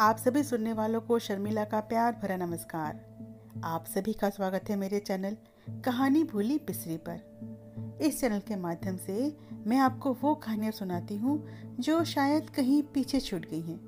आप 0.00 0.16
सभी 0.16 0.42
सुनने 0.42 0.72
वालों 0.72 1.00
को 1.00 1.18
शर्मिला 1.18 1.64
का 1.64 1.80
प्यार 1.80 2.12
भरा 2.22 2.36
नमस्कार। 2.36 3.00
आप 3.64 3.84
सभी 3.86 4.12
का 4.12 4.30
स्वागत 4.30 4.70
है 4.70 4.76
मेरे 4.76 4.98
चैनल 4.98 5.36
कहानी 5.84 6.24
भूली 6.24 6.58
पिसरी 6.58 6.96
पर। 6.96 7.98
इस 8.02 8.20
चैनल 8.20 8.38
के 8.38 8.56
माध्यम 8.56 8.96
से 8.96 9.36
मैं 9.66 9.78
आपको 9.78 10.12
वो 10.22 10.34
कहानियाँ 10.34 10.72
सुनाती 10.72 11.16
हूँ 11.16 11.46
जो 11.80 12.04
शायद 12.04 12.50
कहीं 12.50 12.82
पीछे 12.82 13.20
छूट 13.20 13.46
गई 13.50 13.60
हैं। 13.60 13.78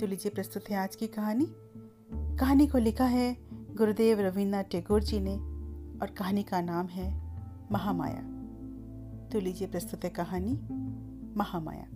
तो 0.00 0.06
लीजिए 0.06 0.32
प्रस्तुत 0.32 0.70
है 0.70 0.76
आज 0.76 0.96
की 0.96 1.06
कहानी। 1.06 1.46
कहानी 2.38 2.66
को 2.66 2.78
लिखा 2.78 3.06
है 3.06 3.36
गुरुदेव 3.50 4.20
रविन्द्रनाथ 4.20 4.64
टैगोर 4.64 5.02
जी 5.02 5.20
ने 5.20 5.36
और 5.98 6.14
कहानी 6.18 6.42
का 6.42 6.60
नाम 6.60 6.86
है 6.86 7.22
महामाया। 7.72 8.22
तो 9.28 9.40
लीजिए 9.40 9.68
प्रस्तुत 9.68 10.04
है 10.04 10.10
कहानी 10.10 10.60
महामाया। 11.36 11.86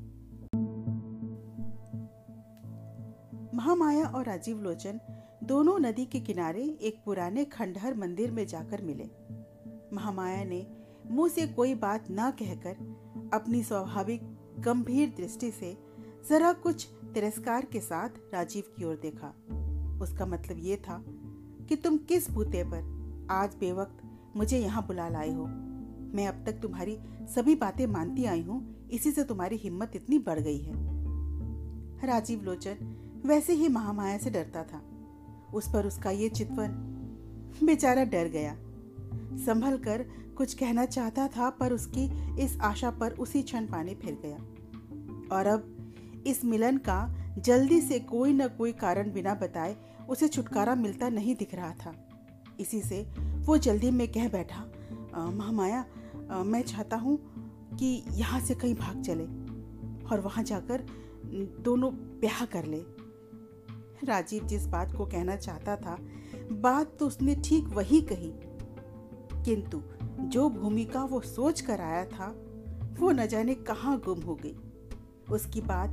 महामाया 3.58 4.04
और 4.06 4.24
राजीव 4.24 4.60
लोचन 4.62 5.00
दोनों 5.44 5.78
नदी 5.78 6.04
के 6.04 6.18
किनारे 6.20 6.62
एक 6.80 7.00
पुराने 7.04 7.44
खंडहर 7.44 7.94
मंदिर 7.94 8.30
में 8.30 8.46
जाकर 8.46 8.82
मिले। 8.82 9.04
महामाया 9.92 10.44
ने 10.44 10.66
मुँह 11.10 11.28
से 11.28 11.46
कोई 11.46 11.74
बात 11.74 12.04
न 12.10 12.30
कहकर 12.30 13.30
अपनी 13.34 13.62
स्वाभाविक 13.62 14.20
गंभीर 14.58 15.08
दृष्टि 15.08 15.50
से 15.50 15.76
जरा 16.28 16.52
कुछ 16.52 16.86
तिरस्कार 17.14 17.64
के 17.64 17.80
साथ 17.80 18.08
राजीव 18.34 18.64
की 18.78 18.84
ओर 18.84 18.94
देखा। 18.96 19.28
उसका 20.02 20.26
मतलब 20.26 20.58
ये 20.58 20.76
था 20.76 21.02
कि 21.68 21.76
तुम 21.76 21.96
किस 21.98 22.30
बूते 22.30 22.62
पर 22.64 23.26
आज 23.30 23.56
बेवक्त 23.60 24.02
मुझे 24.36 24.58
यहाँ 24.58 24.86
बुला 24.86 25.08
लाए 25.08 25.32
हो? 25.32 25.46
मैं 26.14 26.28
अब 26.28 26.44
तक 26.46 26.60
तुम्हारी 26.62 26.98
सभी 27.34 27.54
बातें 27.54 27.86
मानती 27.86 28.24
आई 28.24 28.42
हूँ, 28.42 28.88
इसी 28.88 29.10
से 29.10 29.24
तुम्हारी 29.24 29.56
हिम्मत 29.56 29.96
इतनी 29.96 30.18
बढ़ 30.18 30.40
गई 30.40 30.58
है। 30.58 32.06
राजीव 32.06 32.42
लोचन 32.42 32.94
वैसे 33.26 33.52
ही 33.52 33.68
महामाया 33.68 34.18
से 34.18 34.30
डरता 34.30 34.62
था। 34.64 34.82
उस 35.54 35.68
पर 35.72 35.86
उसका 35.86 36.10
ये 36.10 36.28
चितवन 36.28 36.72
बेचारा 37.64 38.04
डर 38.04 38.28
गया। 38.28 38.54
संभल 39.44 39.76
कर 39.78 40.04
कुछ 40.36 40.54
कहना 40.54 40.84
चाहता 40.86 41.26
था, 41.28 41.48
पर 41.50 41.72
उसकी 41.72 42.04
इस 42.42 42.58
आशा 42.60 42.90
पर 42.90 43.12
उसी 43.12 43.42
क्षण 43.42 43.66
पानी 43.66 43.94
फिर 43.94 44.18
गया। 44.22 45.36
और 45.36 45.46
अब 45.46 46.24
इस 46.26 46.44
मिलन 46.44 46.76
का 46.78 46.98
जल्दी 47.38 47.80
से 47.80 47.98
कोई 48.00 48.32
न 48.32 48.48
कोई 48.48 48.72
कारण 48.74 49.12
बिना 49.12 49.34
बताए 49.34 49.76
उसे 50.08 50.28
छुटकारा 50.28 50.74
मिलता 50.74 51.08
नहीं 51.08 51.34
दिख 51.36 51.54
रहा 51.54 51.72
था। 51.74 51.94
इसी 52.60 52.80
से 52.80 53.02
वो 53.46 53.56
जल्दी 53.58 53.90
में 53.90 54.06
कह 54.12 54.28
बैठा 54.28 54.64
महामाया 55.30 55.84
मैं 56.44 56.62
चाहता 56.62 56.96
हूँ 56.96 57.18
कि 57.74 58.02
यहाँ 58.10 58.40
से 58.40 58.54
कहीं 58.54 58.74
भाग 58.74 59.02
चले 59.02 59.24
और 60.06 60.20
वहाँ 60.20 60.44
जाकर 60.44 60.86
दोनों 61.60 61.92
ब्याह 62.20 62.44
कर 62.44 62.64
ले। 62.64 62.82
राजीव 64.04 64.46
जिस 64.46 64.66
बात 64.66 64.96
को 64.96 65.06
कहना 65.06 65.36
चाहता 65.36 65.76
था, 65.76 65.98
बात 66.52 66.96
तो 67.00 67.06
उसने 67.06 67.34
ठीक 67.34 67.64
वही 67.64 68.00
कही। 68.00 68.32
किंतु 69.44 69.82
जो 70.20 70.50
भूमिका 70.50 71.04
वो 71.04 71.20
सोच 71.20 71.60
कर 71.60 71.80
आया 71.80 72.04
था, 72.04 72.44
वो 72.98 73.10
न 73.10 73.26
जाने 73.26 73.54
कहाँ 73.54 74.02
गुम 74.04 74.20
हो 74.20 74.34
गई। 74.34 74.56
उसकी 75.30 75.60
बात 75.60 75.90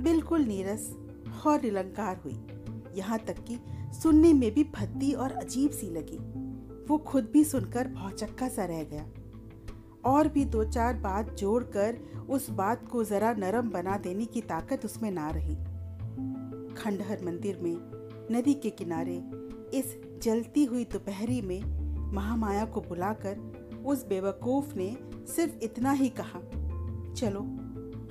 बिल्कुल 0.00 0.42
नीरस 0.42 0.96
और 1.46 1.62
निलंकार 1.62 2.16
हुई। 2.16 2.46
यहाँ 2.94 3.18
तक 3.18 3.36
कि 3.50 3.58
सुनने 4.02 4.32
में 4.32 4.54
भी 4.54 4.64
भद्दी 4.64 5.12
और 5.12 5.32
अजीब 5.32 5.70
सी 5.70 5.90
लगी। 5.90 6.18
वो 6.86 6.98
खुद 6.98 7.30
भी 7.32 7.44
सुनकर 7.44 7.88
भौचक्का 7.88 8.48
सा 8.48 8.64
रह 8.64 8.84
गया। 8.84 9.06
और 10.04 10.28
भी 10.28 10.44
दो 10.44 10.64
चार 10.64 10.94
बात 10.94 11.34
जोड़कर 11.34 11.98
उस 12.30 12.50
बात 12.50 12.88
को 12.88 13.04
जरा 13.04 13.32
नरम 13.32 13.70
बना 13.70 13.98
देने 13.98 14.24
की 14.24 14.40
ताकत 14.40 14.84
उसमें 14.84 15.10
ना 15.10 15.30
रही। 15.30 15.56
खंडहर 16.76 17.24
मंदिर 17.24 17.58
में, 17.58 17.76
नदी 18.30 18.54
के 18.54 18.70
किनारे, 18.70 19.16
इस 19.78 20.18
जलती 20.22 20.64
हुई 20.64 20.84
दोपहरी 20.84 21.40
में 21.42 21.62
महामाया 22.12 22.64
को 22.64 22.80
बुलाकर 22.80 23.38
उस 23.86 24.06
बेवकूफ़ 24.06 24.74
ने 24.74 24.96
सिर्फ़ 25.14 25.58
इतना 25.62 25.92
ही 25.92 26.08
कहा, 26.08 26.40
चलो, 27.14 27.40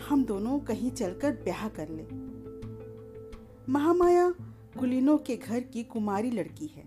हम 0.10 0.26
दोनों 0.26 0.60
कहीं 0.60 0.92
चलकर 0.92 1.32
ब्याह 1.32 1.70
कर 1.70 1.90
ले। 1.90 2.04
महामाया 3.72 4.30
कुलीनों 4.80 5.18
के 5.18 5.38
घर 5.38 5.60
की 5.60 5.84
कुमारी 5.84 6.32
लड़की 6.32 6.68
है, 6.68 6.84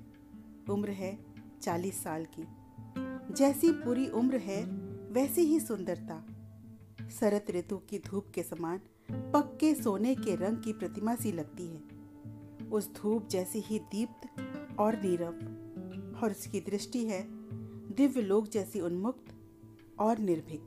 उम्र 0.70 0.90
है 0.90 1.18
चालीस 1.62 2.02
साल 2.02 2.26
की। 2.38 2.46
जैसी 3.34 3.72
पूरी 3.72 4.08
उम्र 4.08 4.36
है, 4.36 4.64
वैसी 5.12 5.40
ही 5.40 5.60
सुंदरता। 5.60 6.26
शरत 7.20 7.46
ऋतु 7.50 7.76
की 7.76 7.98
धूप 7.98 8.26
के 8.34 8.42
समान 8.42 8.80
पक्के 9.12 9.74
सोने 9.74 10.14
के 10.14 10.36
रंग 10.36 10.56
की 10.56 10.72
प्रतिमा 10.72 11.14
सी 11.14 11.32
लगती 11.32 11.66
है। 11.66 11.82
उस 12.68 12.94
धूप 12.94 13.28
जैसी 13.28 13.60
ही 13.60 13.78
दीप्त 13.78 14.40
और 14.78 15.02
नीरव। 15.02 15.64
और 16.22 16.30
उसकी 16.30 16.60
दृष्टि 16.60 17.04
है 17.04 17.26
दिव्य 17.94 18.22
लोक 18.22 18.48
जैसी 18.48 18.80
उन्मुक्त 18.80 19.34
और 20.00 20.18
निर्भीक। 20.18 20.62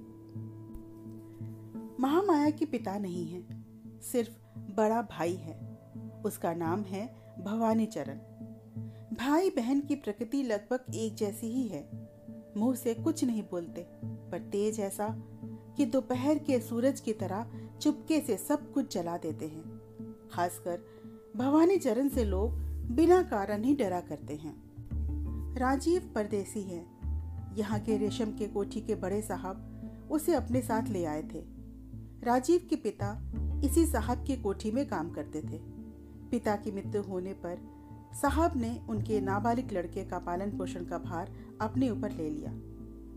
महामाया 1.99 2.49
के 2.49 2.65
पिता 2.65 2.97
नहीं 2.97 3.27
है, 3.27 3.65
सिर्फ़ 4.01 4.57
बड़ा 4.57 5.01
भाई 5.01 5.33
है। 5.33 5.77
उसका 6.25 6.53
नाम 6.53 6.81
है 6.81 7.33
भवानी 7.39 7.85
चरण 7.85 8.17
भाई 9.15 9.49
बहन 9.49 9.81
की 9.81 9.95
प्रकृति 9.95 10.43
लगभग 10.43 10.95
एक 10.95 11.15
जैसी 11.15 11.47
ही 11.47 11.67
है। 11.67 12.09
मुँह 12.57 12.75
से 12.75 12.93
कुछ 12.93 13.23
नहीं 13.23 13.43
बोलते, 13.43 13.87
पर 14.05 14.39
तेज 14.39 14.79
ऐसा 14.79 15.07
कि 15.77 15.85
दोपहर 15.85 16.39
के 16.39 16.59
सूरज 16.59 16.99
की 16.99 17.13
तरह 17.13 17.66
चुपके 17.81 18.19
से 18.21 18.37
सब 18.37 18.71
कुछ 18.73 18.93
जला 18.93 19.17
देते 19.17 19.47
हैं। 19.47 19.81
खासकर 20.31 20.79
भवानी 21.35 21.77
चरण 21.77 22.09
से 22.09 22.23
लोग 22.23 22.51
बिना 22.91 23.21
कारण 23.23 23.63
ही 23.63 23.75
डरा 23.75 23.99
करते 23.99 24.35
हैं। 24.35 24.55
राजीव 25.55 26.11
परदेसी 26.15 26.61
है। 26.61 26.85
यहाँ 27.57 27.79
के 27.79 27.97
रेशम 27.97 28.25
के 28.25 28.47
कोठी 28.47 28.81
के 28.81 28.95
बड़े 28.95 29.21
साहब 29.21 29.73
उसे 30.11 30.33
अपने 30.33 30.61
साथ 30.61 30.89
ले 30.89 31.05
आए 31.05 31.23
थे। 31.23 31.43
राजीव 32.23 32.67
के 32.69 32.75
पिता 32.75 33.31
इसी 33.63 33.85
साहब 33.85 34.23
की 34.23 34.35
कोठी 34.37 34.71
में 34.71 34.87
काम 34.87 35.09
करते 35.09 35.41
थे। 35.41 35.59
पिता 36.31 36.55
की 36.55 36.71
मृत्यु 36.71 37.01
होने 37.01 37.33
पर 37.33 37.57
साहब 38.21 38.57
ने 38.57 38.81
उनके 38.89 39.21
नाबालिग 39.21 39.71
लड़के 39.71 40.05
का 40.05 40.19
पालन 40.19 40.57
पोषण 40.57 40.85
का 40.85 40.97
भार 40.97 41.31
अपने 41.61 41.89
ऊपर 41.89 42.11
ले 42.11 42.29
लिया 42.29 42.51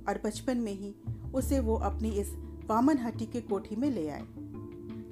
और 0.08 0.20
बचपन 0.24 0.56
में 0.56 0.72
ही 0.72 0.94
उसे 1.34 1.60
वो 1.60 1.76
अपनी 1.76 2.10
इस 2.10 2.32
वामन 2.66 2.98
हट्टी 2.98 3.26
के 3.26 3.40
कोठी 3.40 3.76
में 3.76 3.90
ले 3.90 4.08
आए। 4.08 4.26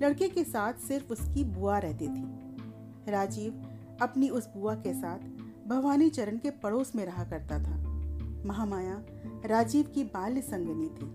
लड़के 0.03 0.29
के 0.29 0.45
साथ 0.45 0.73
सिर्फ़ 0.73 1.13
उसकी 1.13 1.45
बुआ 1.45 1.79
रहती 1.79 2.09
थी। 2.09 2.25
राजीव 3.11 3.53
अपनी 4.03 4.29
उस 4.29 4.49
बुआ 4.57 4.75
के 4.75 4.95
साथ 4.95 5.19
भवानी 5.69 6.11
चरण 6.11 6.39
के 6.39 6.51
पड़ोस 6.51 6.95
में 6.97 7.05
रहा 7.07 7.25
करता 7.25 7.59
था। 7.59 7.77
महामाया 8.45 9.05
राजीव 9.47 9.87
की 9.87 10.05
बाल्य 10.05 10.41
संगनी 10.41 10.89
थी 10.89 11.07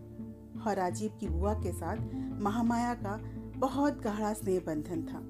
और 0.62 0.76
राजीव 0.76 1.12
की 1.20 1.28
बुआ 1.28 1.54
के 1.54 1.72
साथ 1.72 1.98
महामाया 2.42 2.94
का 2.94 3.22
बहुत 3.58 4.02
गहरा 4.02 4.34
स्नेह 4.34 4.60
बंधन 4.60 5.04
था। 5.04 5.22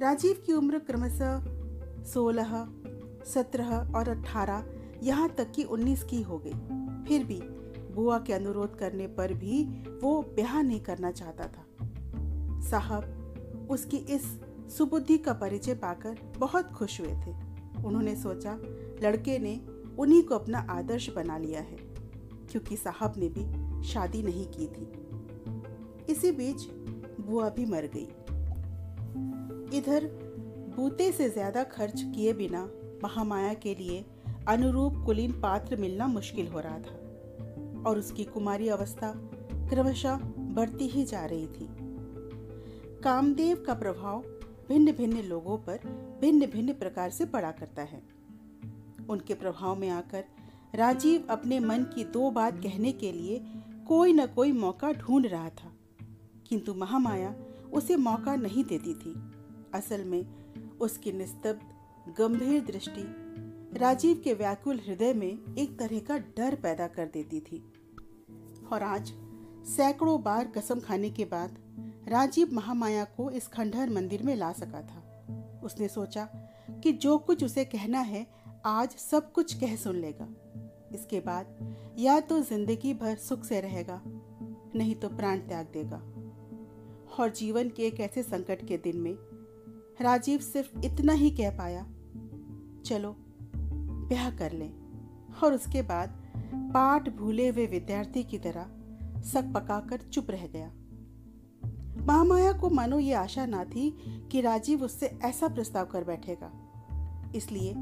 राजीव 0.00 0.42
की 0.46 0.52
उम्र 0.52 0.78
क्रमशः 0.78 1.44
सोलह, 2.04 2.68
सत्रह 3.26 3.92
और 3.94 4.08
अठारह 4.08 4.66
यहाँ 5.02 5.28
तक 5.28 5.52
कि 5.52 5.64
उन्नीस 5.64 6.02
की 6.02 6.22
हो 6.22 6.38
गई। 6.38 6.54
फिर 7.04 7.24
भी 7.24 7.40
बुआ 7.94 8.18
के 8.18 8.32
अनुरोध 8.32 8.78
करने 8.78 9.06
पर 9.06 9.34
भी 9.34 9.64
वो 10.02 10.22
ब्याह 10.22 10.62
नहीं 10.62 10.80
करना 10.80 11.10
चाहता 11.10 11.44
था। 11.44 11.65
साहब, 12.62 13.68
उसकी 13.70 13.96
इस 13.96 14.24
सुबुद्धि 14.68 15.18
का 15.18 15.32
परिचय 15.32 15.74
पाकर 15.74 16.16
बहुत 16.38 16.70
खुश 16.70 17.00
हुए 17.00 17.12
थे। 17.16 17.34
उन्होंने 17.84 18.14
सोचा, 18.16 18.58
लड़के 19.02 19.38
ने 19.38 19.60
उन्हीं 19.98 20.22
को 20.22 20.34
अपना 20.34 20.66
आदर्श 20.70 21.08
बना 21.10 21.38
लिया 21.38 21.60
है, 21.60 21.76
क्योंकि 22.50 22.76
साहब 22.76 23.14
ने 23.16 23.28
भी 23.28 23.44
शादी 23.88 24.22
नहीं 24.22 24.46
की 24.48 24.66
थी। 24.66 26.12
इसी 26.12 26.32
बीच 26.32 26.66
बुआ 27.20 27.48
भी 27.48 27.64
मर 27.64 27.90
गई। 27.94 28.08
इधर 29.78 30.04
बूते 30.76 31.10
से 31.12 31.28
ज़्यादा 31.30 31.62
खर्च 31.64 32.02
किए 32.14 32.32
बिना 32.32 32.68
महामाया 33.04 33.54
के 33.54 33.74
लिए 33.74 34.04
अनुरूप 34.48 35.02
कुलीन 35.06 35.32
पात्र 35.32 35.76
मिलना 35.76 36.06
मुश्किल 36.06 36.48
हो 36.48 36.60
रहा 36.60 36.78
था, 36.78 37.02
और 37.86 37.98
उसकी 37.98 38.24
कुमारी 38.24 38.68
अवस्था 38.68 39.12
क्रमशः 39.70 40.18
बढ़ती 40.54 40.86
ही 40.88 41.04
जा 41.04 41.24
रही 41.24 41.46
थी। 41.46 41.68
कामदेव 43.04 43.62
का 43.66 43.74
प्रभाव 43.74 44.22
भिन्न 44.68 44.92
भिन्न 44.92 45.22
लोगों 45.22 45.56
पर 45.58 45.78
भिन्न 46.20 46.46
भिन्न 46.46 46.72
प्रकार 46.72 47.10
से 47.10 47.24
पड़ा 47.24 47.50
करता 47.50 47.82
है। 47.82 48.02
उनके 49.10 49.34
प्रभाव 49.34 49.76
में 49.76 49.88
आकर 49.90 50.24
राजीव 50.74 51.26
अपने 51.30 51.58
मन 51.60 51.82
की 51.94 52.04
दो 52.04 52.30
बात 52.30 52.62
कहने 52.62 52.92
के 52.92 53.12
लिए 53.12 53.40
कोई 53.88 54.12
न 54.12 54.26
कोई 54.26 54.52
मौका 54.52 54.92
ढूंढ 54.92 55.26
रहा 55.26 55.48
था, 55.50 55.72
किंतु 56.48 56.74
महामाया 56.74 57.34
उसे 57.72 57.96
मौका 57.96 58.34
नहीं 58.36 58.64
देती 58.64 58.94
थी। 58.94 59.14
असल 59.74 60.04
में 60.04 60.24
उसकी 60.80 61.12
निस्तब्ध, 61.12 61.60
गंभीर 62.18 62.64
दृष्टि 62.64 63.04
राजीव 63.78 64.20
के 64.24 64.34
व्याकुल 64.34 64.80
हृदय 64.86 65.12
में 65.14 65.54
एक 65.58 65.78
तरह 65.78 65.98
का 65.98 66.18
डर 66.36 66.54
पैदा 66.54 66.86
कर 66.88 67.06
देती 67.06 67.40
थी। 67.40 67.62
और 68.72 68.82
आज 68.82 69.12
सैकड़ों 69.66 70.22
बार 70.22 70.46
कसम 70.48 70.80
खाने 70.80 71.10
के 71.10 71.24
बाद 71.24 71.58
राजीव 72.08 72.52
महामाया 72.52 73.04
को 73.16 73.30
इस 73.30 73.46
खंडहर 73.48 73.90
मंदिर 73.90 74.22
में 74.22 74.34
ला 74.36 74.52
सका 74.52 74.80
था। 74.82 75.60
उसने 75.64 75.88
सोचा 75.88 76.24
कि 76.82 76.92
जो 76.92 77.16
कुछ 77.18 77.44
उसे 77.44 77.64
कहना 77.64 78.00
है, 78.00 78.26
आज 78.66 78.90
सब 78.90 79.32
कुछ 79.32 79.54
कह 79.54 79.76
सुन 79.76 79.96
लेगा। 79.96 80.28
इसके 80.94 81.20
बाद 81.20 81.96
या 81.98 82.18
तो 82.20 82.40
ज़िंदगी 82.40 82.94
भर 82.94 83.16
सुख 83.16 83.44
से 83.44 83.60
रहेगा, 83.60 84.00
नहीं 84.76 84.94
तो 84.94 85.08
प्राण 85.08 85.38
त्याग 85.38 85.66
देगा। 85.66 86.02
और 87.18 87.30
जीवन 87.30 87.68
के 87.68 87.82
एक 87.82 88.00
ऐसे 88.00 88.22
संकट 88.22 88.66
के 88.68 88.76
दिन 88.76 88.96
में 88.96 89.16
राजीव 90.00 90.38
सिर्फ़ 90.38 90.78
इतना 90.84 91.12
ही 91.12 91.30
कह 91.30 91.56
पाया, 91.58 91.82
चलो, 92.86 93.14
ब्याह 94.08 94.30
कर 94.30 94.52
लें। 94.52 94.72
और 95.42 95.54
उसके 95.54 95.82
बाद 95.82 96.22
पाठ 96.54 97.08
भूले 97.08 97.48
हुए 97.48 97.66
विद्यार्थी 97.66 98.22
की 98.24 98.38
तरह 98.38 99.22
सक 99.22 99.52
पकाकर 99.54 100.00
चुप 100.02 100.30
रह 100.30 100.46
गया। 100.46 100.72
महामाया 101.96 102.52
को 102.52 102.70
मानो 102.70 102.98
ये 102.98 103.12
आशा 103.12 103.46
ना 103.46 103.64
थी 103.64 103.90
कि 104.32 104.40
राजीव 104.40 104.82
उससे 104.82 105.06
ऐसा 105.24 105.48
प्रस्ताव 105.48 105.86
कर 105.86 106.04
बैठेगा। 106.04 106.50
इसलिए 107.34 107.72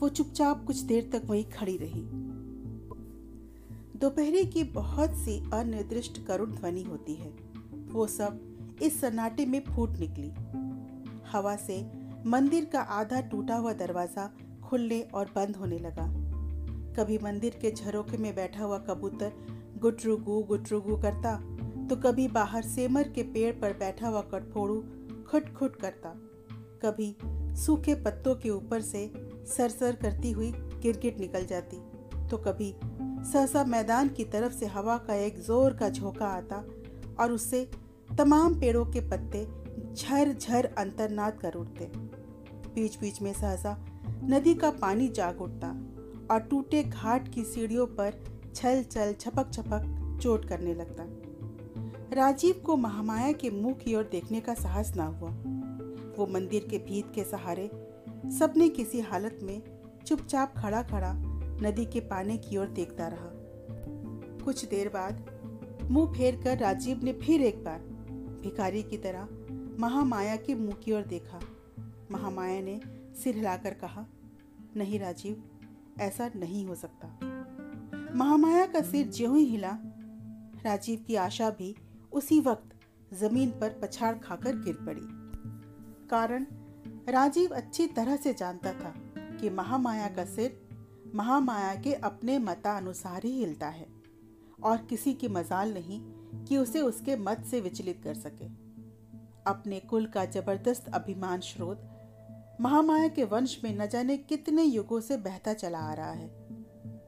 वो 0.00 0.08
चुपचाप 0.08 0.64
कुछ 0.66 0.76
देर 0.76 1.10
तक 1.12 1.22
वहीं 1.26 1.44
खड़ी 1.44 1.76
रही। 1.76 2.02
दोपहरी 3.98 4.44
की 4.44 4.64
बहुत 4.64 5.10
सी 5.10 5.38
अनिर्दिष्ट 5.54 6.24
करुण 6.26 6.50
ध्वनि 6.50 6.82
होती 6.82 7.14
है। 7.14 7.30
वो 7.92 8.06
सब 8.06 8.40
इस 8.82 9.00
सन्नाटे 9.00 9.46
में 9.46 9.60
फूट 9.64 9.90
निकली। 9.90 10.32
हवा 11.32 11.56
से 11.56 11.90
मंदिर 12.26 12.64
का 12.64 12.80
आधा 12.80 13.20
टूटा 13.20 13.56
हुआ 13.56 13.72
दरवाज़ा 13.72 14.30
खुलने 14.64 15.00
और 15.00 15.30
बंद 15.36 15.56
होने 15.56 15.78
लगा। 15.78 16.06
कभी 16.96 17.18
मंदिर 17.18 17.58
के 17.62 17.70
झरोखे 17.70 18.16
में 18.16 18.34
बैठा 18.34 18.64
हुआ 18.64 18.78
कबूतर 18.78 19.32
गुटरुगु 19.78 20.42
गुटरुगु 20.42 20.96
करता 20.96 21.38
तो 21.82 21.96
कभी 21.96 22.26
बाहर 22.28 22.62
सेमर 22.62 23.08
के 23.08 23.22
पेड़ 23.22 23.52
पर 23.60 23.72
बैठा 23.72 24.08
हुआ 24.08 24.20
कटफोड़ू 24.32 24.80
खुट 25.28 25.52
खुट 25.54 25.76
करता। 25.76 26.14
कभी 26.82 27.14
सूखे 27.56 27.94
पत्तों 27.94 28.34
के 28.34 28.50
ऊपर 28.50 28.80
से 28.80 29.10
सरसर 29.46 29.96
करती 29.96 30.30
हुई 30.30 30.50
गिरगिट 30.52 31.18
निकल 31.20 31.46
जाती। 31.46 31.76
तो 32.28 32.38
कभी 32.38 32.74
सहसा 33.32 33.64
मैदान 33.64 34.08
की 34.08 34.24
तरफ़ 34.24 34.52
से 34.52 34.66
हवा 34.66 34.96
का 34.98 35.14
एक 35.14 35.38
ज़ोर 35.38 35.74
का 35.74 35.88
झोंका 35.88 36.26
आता 36.26 36.64
और 37.20 37.32
उससे 37.32 37.68
तमाम 38.18 38.60
पेड़ों 38.60 38.84
के 38.86 39.00
पत्ते 39.00 39.46
झर 39.94 40.32
झर 40.32 40.68
अंतरनाद 40.78 41.38
कर 41.38 41.54
उठते। 41.54 41.90
बीच 42.74 42.98
बीच 43.00 43.22
में 43.22 43.32
सहसा 43.32 43.76
नदी 44.24 44.54
का 44.54 44.70
पानी 44.70 45.08
जाग 45.08 45.40
उठता 45.42 45.68
और 46.30 46.40
टूटे 46.40 46.82
घाट 46.82 47.28
की 47.28 47.44
सीढ़ियों 47.44 47.86
पर 47.86 48.22
छल 48.54 48.82
छल 48.82 49.14
छपक 49.20 49.52
छपक 49.52 50.18
चोट 50.22 50.44
करने 50.44 50.74
लगता। 50.74 51.04
राजीव 52.14 52.62
को 52.66 52.76
महामाया 52.76 53.32
के 53.32 53.50
मुँह 53.50 53.74
की 53.74 53.94
ओर 53.94 54.08
देखने 54.12 54.40
का 54.40 54.54
साहस 54.54 54.96
ना 54.96 55.04
हुआ। 55.04 55.30
वो 56.18 56.26
मंदिर 56.26 56.66
के 56.70 56.78
भीत 56.78 57.12
के 57.14 57.24
सहारे, 57.24 57.70
सबने 58.38 58.68
किसी 58.68 59.00
हालत 59.00 59.38
में 59.42 59.62
चुपचाप 60.06 60.54
खड़ा 60.58 60.82
खड़ा 60.82 61.12
नदी 61.62 61.84
के 61.84 62.00
पानी 62.00 62.38
की 62.38 62.56
ओर 62.56 62.66
देखता 62.66 63.08
रहा। 63.08 63.30
कुछ 64.44 64.64
देर 64.64 64.88
बाद 64.88 65.24
मुँह 65.90 66.12
फेर 66.12 66.40
कर 66.44 66.58
राजीव 66.58 67.00
ने 67.04 67.12
फिर 67.12 67.42
एक 67.42 67.64
बार 67.64 67.78
भिखारी 68.42 68.82
की 68.82 68.96
तरह 68.96 69.28
महामाया 69.78 70.36
के 70.36 70.54
मुँह 70.54 70.74
की 70.74 70.92
ओर 70.92 71.02
देखा। 71.02 71.40
महामाया 72.10 72.60
ने 72.60 72.80
सिर 73.22 73.34
हिलाकर 73.34 73.74
कहा, 73.74 74.06
नहीं 74.76 75.00
राजीव, 75.00 75.42
ऐसा 76.00 76.30
नहीं 76.36 76.66
हो 76.66 76.74
सकता। 76.74 77.18
महामाया 78.14 78.66
का 78.66 78.80
सिर 78.80 79.06
ज्यों 79.06 79.36
ही 79.36 79.44
हिला, 79.44 79.78
राजीव 80.64 81.04
की 81.06 81.14
आशा 81.14 81.50
भी 81.50 81.74
उसी 82.12 82.40
वक्त 82.40 83.14
ज़मीन 83.14 83.50
पर 83.50 83.70
पछाड़ 83.82 84.14
खाकर 84.18 84.56
गिर 84.56 84.74
पड़ी। 84.74 85.00
कारण, 86.08 86.46
राजीव 87.08 87.50
अच्छी 87.50 87.86
तरह 87.86 88.16
से 88.16 88.34
जानता 88.34 88.72
था 88.72 88.94
कि 89.40 89.50
महामाया 89.50 90.08
का 90.08 90.24
सिर 90.24 90.60
महामाया 91.14 91.74
के 91.74 91.94
अपने 91.94 92.38
मतानुसार 92.38 93.24
ही 93.24 93.30
हिलता 93.30 93.68
है 93.68 93.86
और 94.62 94.76
किसी 94.76 95.14
की 95.14 95.28
मजाल 95.28 95.74
नहीं 95.74 96.00
कि 96.44 96.56
उसे 96.56 96.80
उसके 96.80 97.16
मत 97.16 97.44
से 97.50 97.60
विचलित 97.60 98.00
कर 98.04 98.14
सके। 98.14 98.46
अपने 99.46 99.80
कुल 99.80 100.06
का 100.06 100.24
ज़बरदस्त 100.24 100.88
अभिमान 100.94 101.40
स्रोत 101.40 101.88
महामाया 102.60 103.08
के 103.08 103.24
वंश 103.24 103.60
में 103.64 103.78
न 103.78 103.86
जाने 103.86 104.16
कितने 104.16 104.62
युगों 104.62 105.00
से 105.00 105.16
बहता 105.16 105.52
चला 105.54 105.78
आ 105.78 105.94
रहा 105.94 106.10
है। 106.10 106.41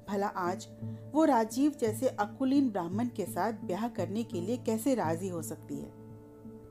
भला 0.09 0.27
आज 0.27 0.67
वो 1.13 1.25
राजीव 1.25 1.73
जैसे 1.81 2.09
अकुलीन 2.09 2.71
ब्राह्मण 2.71 3.09
के 3.09 3.25
साथ 3.27 3.53
ब्याह 3.53 3.89
करने 3.89 4.23
के 4.23 4.41
लिए 4.41 4.57
कैसे 4.57 4.95
राज़ी 4.95 5.29
हो 5.29 5.43
सकती 5.43 5.77
है? 5.77 5.91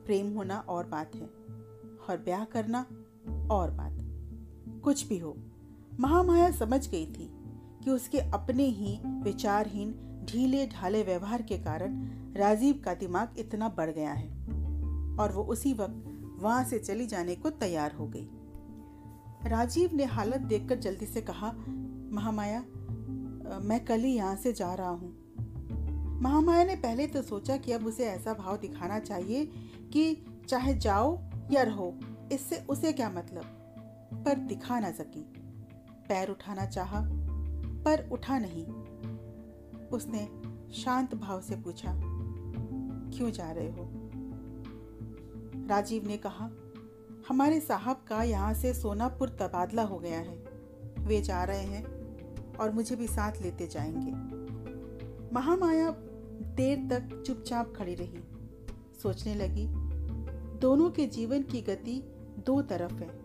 प्रेम 0.04 0.34
होना 0.36 0.58
और 0.58 0.86
बात 0.86 1.14
है, 1.14 1.26
और 2.10 2.22
ब्याह 2.24 2.44
करना 2.44 2.80
और 3.50 3.70
बात। 3.70 4.80
कुछ 4.84 5.06
भी 5.08 5.18
हो, 5.18 5.36
महामाया 6.00 6.50
समझ 6.50 6.88
गई 6.88 7.06
थी 7.06 7.30
कि 7.84 7.90
उसके 7.90 8.20
अपने 8.20 8.64
ही 8.64 8.98
विचारहीन, 9.22 9.92
ढीले, 10.24 10.66
ढाले 10.66 11.02
व्यवहार 11.02 11.42
के 11.42 11.58
कारण 11.58 12.02
राजीव 12.36 12.80
का 12.84 12.94
दिमाग 12.94 13.34
इतना 13.38 13.68
बढ़ 13.68 13.90
गया 13.90 14.12
है, 14.12 14.28
और 15.16 15.32
वो 15.32 15.42
उसी 15.42 15.72
वक्त 15.72 16.10
वहाँ 16.38 16.64
से 16.64 16.78
चली 16.78 17.06
जाने 17.06 17.34
को 17.34 17.50
तैयार 17.50 17.92
हो 17.92 18.06
गई। 18.06 18.28
राजीव 19.46 19.90
ने 19.94 20.04
हालत 20.04 20.40
देखकर 20.40 20.78
जल्दी 20.78 21.06
से 21.06 21.20
कहा, 21.20 21.52
महामाया 22.12 22.64
मैं 23.46 23.84
कल 23.84 24.00
ही 24.00 24.14
यहाँ 24.14 24.36
से 24.36 24.52
जा 24.52 24.72
रहा 24.74 24.88
हूँ। 24.88 25.12
महामाया 26.22 26.64
ने 26.64 26.74
पहले 26.76 27.06
तो 27.06 27.22
सोचा 27.22 27.56
कि 27.56 27.72
अब 27.72 27.86
उसे 27.86 28.06
ऐसा 28.06 28.34
भाव 28.34 28.56
दिखाना 28.56 28.98
चाहिए 28.98 29.44
कि 29.92 30.24
चाहे 30.48 30.74
जाओ 30.74 31.18
या 31.52 31.62
रहो, 31.62 31.92
इससे 32.32 32.64
उसे 32.68 32.92
क्या 32.92 33.10
मतलब? 33.10 33.44
पर 34.24 34.38
दिखा 34.38 34.78
ना 34.80 34.90
सकी। 34.90 35.20
पैर 36.08 36.30
उठाना 36.30 36.66
चाहा, 36.66 37.00
पर 37.84 38.08
उठा 38.12 38.38
नहीं। 38.38 38.66
उसने 39.88 40.26
शांत 40.74 41.14
भाव 41.14 41.40
से 41.40 41.56
पूछा, 41.56 41.92
क्यों 43.16 43.30
जा 43.30 43.50
रहे 43.50 43.70
हो? 43.70 43.90
राजीव 45.68 46.06
ने 46.06 46.16
कहा, 46.16 46.50
हमारे 47.28 47.60
साहब 47.60 48.04
का 48.08 48.22
यहाँ 48.22 48.54
से 48.54 48.74
सोनापुर 48.74 49.28
तबादला 49.28 49.82
हो 49.82 49.98
गया 49.98 50.18
है। 50.18 50.36
वे 50.98 51.20
जा 51.20 51.42
रहे 51.44 51.62
हैं 51.62 51.93
और 52.60 52.70
मुझे 52.70 52.96
भी 52.96 53.06
साथ 53.06 53.32
लेते 53.42 53.66
जाएँगे। 53.66 54.10
महामाया 55.34 55.90
देर 56.54 56.88
तक 56.90 57.22
चुपचाप 57.26 57.74
खड़ी 57.76 57.94
रही। 57.94 58.18
सोचने 59.02 59.34
लगी, 59.34 59.66
दोनों 60.58 60.90
के 60.90 61.06
जीवन 61.06 61.42
की 61.42 61.60
गति 61.60 62.02
दो 62.46 62.62
तरफ़ 62.62 62.94
है। 62.94 63.24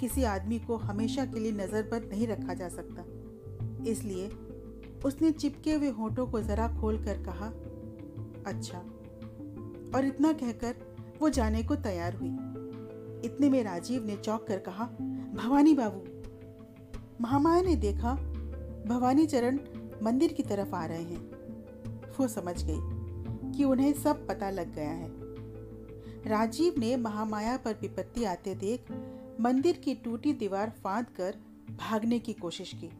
किसी 0.00 0.24
आदमी 0.24 0.58
को 0.58 0.76
हमेशा 0.76 1.26
के 1.26 1.40
लिए 1.40 1.52
नज़रबंद 1.52 2.04
नहीं 2.12 2.26
रखा 2.26 2.54
जा 2.54 2.68
सकता। 2.68 3.04
इसलिए 3.90 4.30
उसने 5.04 5.30
चिपके 5.30 5.72
हुए 5.72 5.88
होठों 5.88 6.26
को 6.26 6.40
जरा 6.40 6.68
खोल 6.80 7.04
कर 7.04 7.22
कहा 7.22 7.46
अच्छा। 8.46 8.78
और 9.94 10.04
इतना 10.04 10.32
कहकर 10.32 10.74
वो 11.20 11.28
जाने 11.28 11.62
को 11.62 11.74
तैयार 11.74 12.14
हुई। 12.16 12.36
इतने 13.24 13.48
में 13.50 13.64
राजीव 13.64 14.06
ने 14.06 14.16
चौक 14.16 14.46
कर 14.46 14.58
कहा, 14.58 14.84
भवानी 15.34 15.74
बाबू। 15.74 16.04
महामाया 17.20 17.62
ने 17.62 17.76
देखा 17.76 18.33
भवानी 18.86 19.26
चरण 19.26 19.58
मंदिर 20.02 20.32
की 20.32 20.42
तरफ़ 20.42 20.74
आ 20.74 20.84
रहे 20.86 21.02
हैं। 21.02 22.12
वो 22.18 22.26
समझ 22.28 22.54
गई 22.64 23.52
कि 23.52 23.64
उन्हें 23.64 23.92
सब 23.92 24.26
पता 24.26 24.50
लग 24.50 24.74
गया 24.74 24.90
है। 24.90 25.08
राजीव 26.26 26.74
ने 26.78 26.96
महामाया 26.96 27.56
पर 27.56 27.78
विपत्ति 27.80 28.24
आते 28.24 28.54
देख 28.54 28.90
मंदिर 29.40 29.76
की 29.76 29.94
टूटी 29.94 30.32
दीवार 30.32 30.70
फांद 30.84 31.06
कर 31.06 31.36
भागने 31.70 32.18
की 32.18 32.32
कोशिश 32.32 32.72
की, 32.72 32.90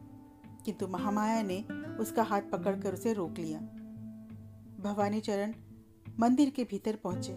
किंतु 0.65 0.87
महामाया 0.87 1.41
ने 1.41 1.63
उसका 1.99 2.23
हाथ 2.23 2.41
पकड़कर 2.41 2.93
उसे 2.93 3.13
रोक 3.13 3.37
लिया। 3.37 3.59
भवानी 4.79 5.19
चरण 5.19 5.53
मंदिर 6.19 6.49
के 6.49 6.63
भीतर 6.63 6.95
पहुँचे 6.95 7.33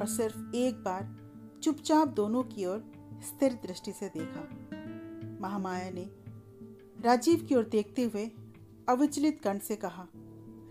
और 0.00 0.06
सिर्फ़ 0.06 0.54
एक 0.54 0.82
बार 0.84 1.14
चुपचाप 1.62 2.08
दोनों 2.08 2.42
की 2.42 2.64
ओर 2.66 2.84
स्थिर 3.22 3.52
दृष्टि 3.62 3.92
से 3.92 4.08
देखा। 4.08 4.48
महामाया 5.40 5.90
ने 5.90 6.08
राजीव 7.04 7.46
की 7.48 7.54
ओर 7.54 7.64
देखते 7.64 8.02
हुए 8.02 8.30
अविचलित 8.88 9.40
कंठ 9.42 9.62
से 9.62 9.76
कहा, 9.76 10.06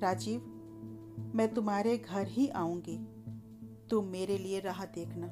राजीव, 0.02 0.42
मैं 1.36 1.54
तुम्हारे 1.54 1.98
घर 1.98 2.28
ही 2.28 2.48
आऊँगी। 2.48 2.98
तुम 3.90 4.06
मेरे 4.06 4.38
लिए 4.38 4.60
राह 4.60 4.86
देखना। 4.86 5.28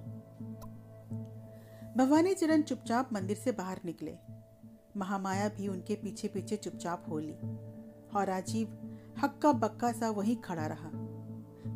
भवानी 1.98 2.34
चरण 2.34 2.62
चुपचाप 2.62 3.14
मंदिर 3.14 3.38
से 3.38 3.52
बाहर 3.52 3.80
निकले। 3.86 4.16
महामाया 4.98 5.50
भी 5.50 5.68
उनके 5.68 5.96
पीछे 5.96 6.28
पीछे 6.28 6.56
चुपचाप 6.56 7.06
हो 7.10 7.20
ली 7.20 7.34
और 8.16 8.28
राजीव 8.28 8.98
हक्का 9.22 9.52
बक्का 9.52 9.92
सा 9.92 10.10
वहीं 10.10 10.36
खड़ा 10.36 10.66
रहा। 10.66 10.90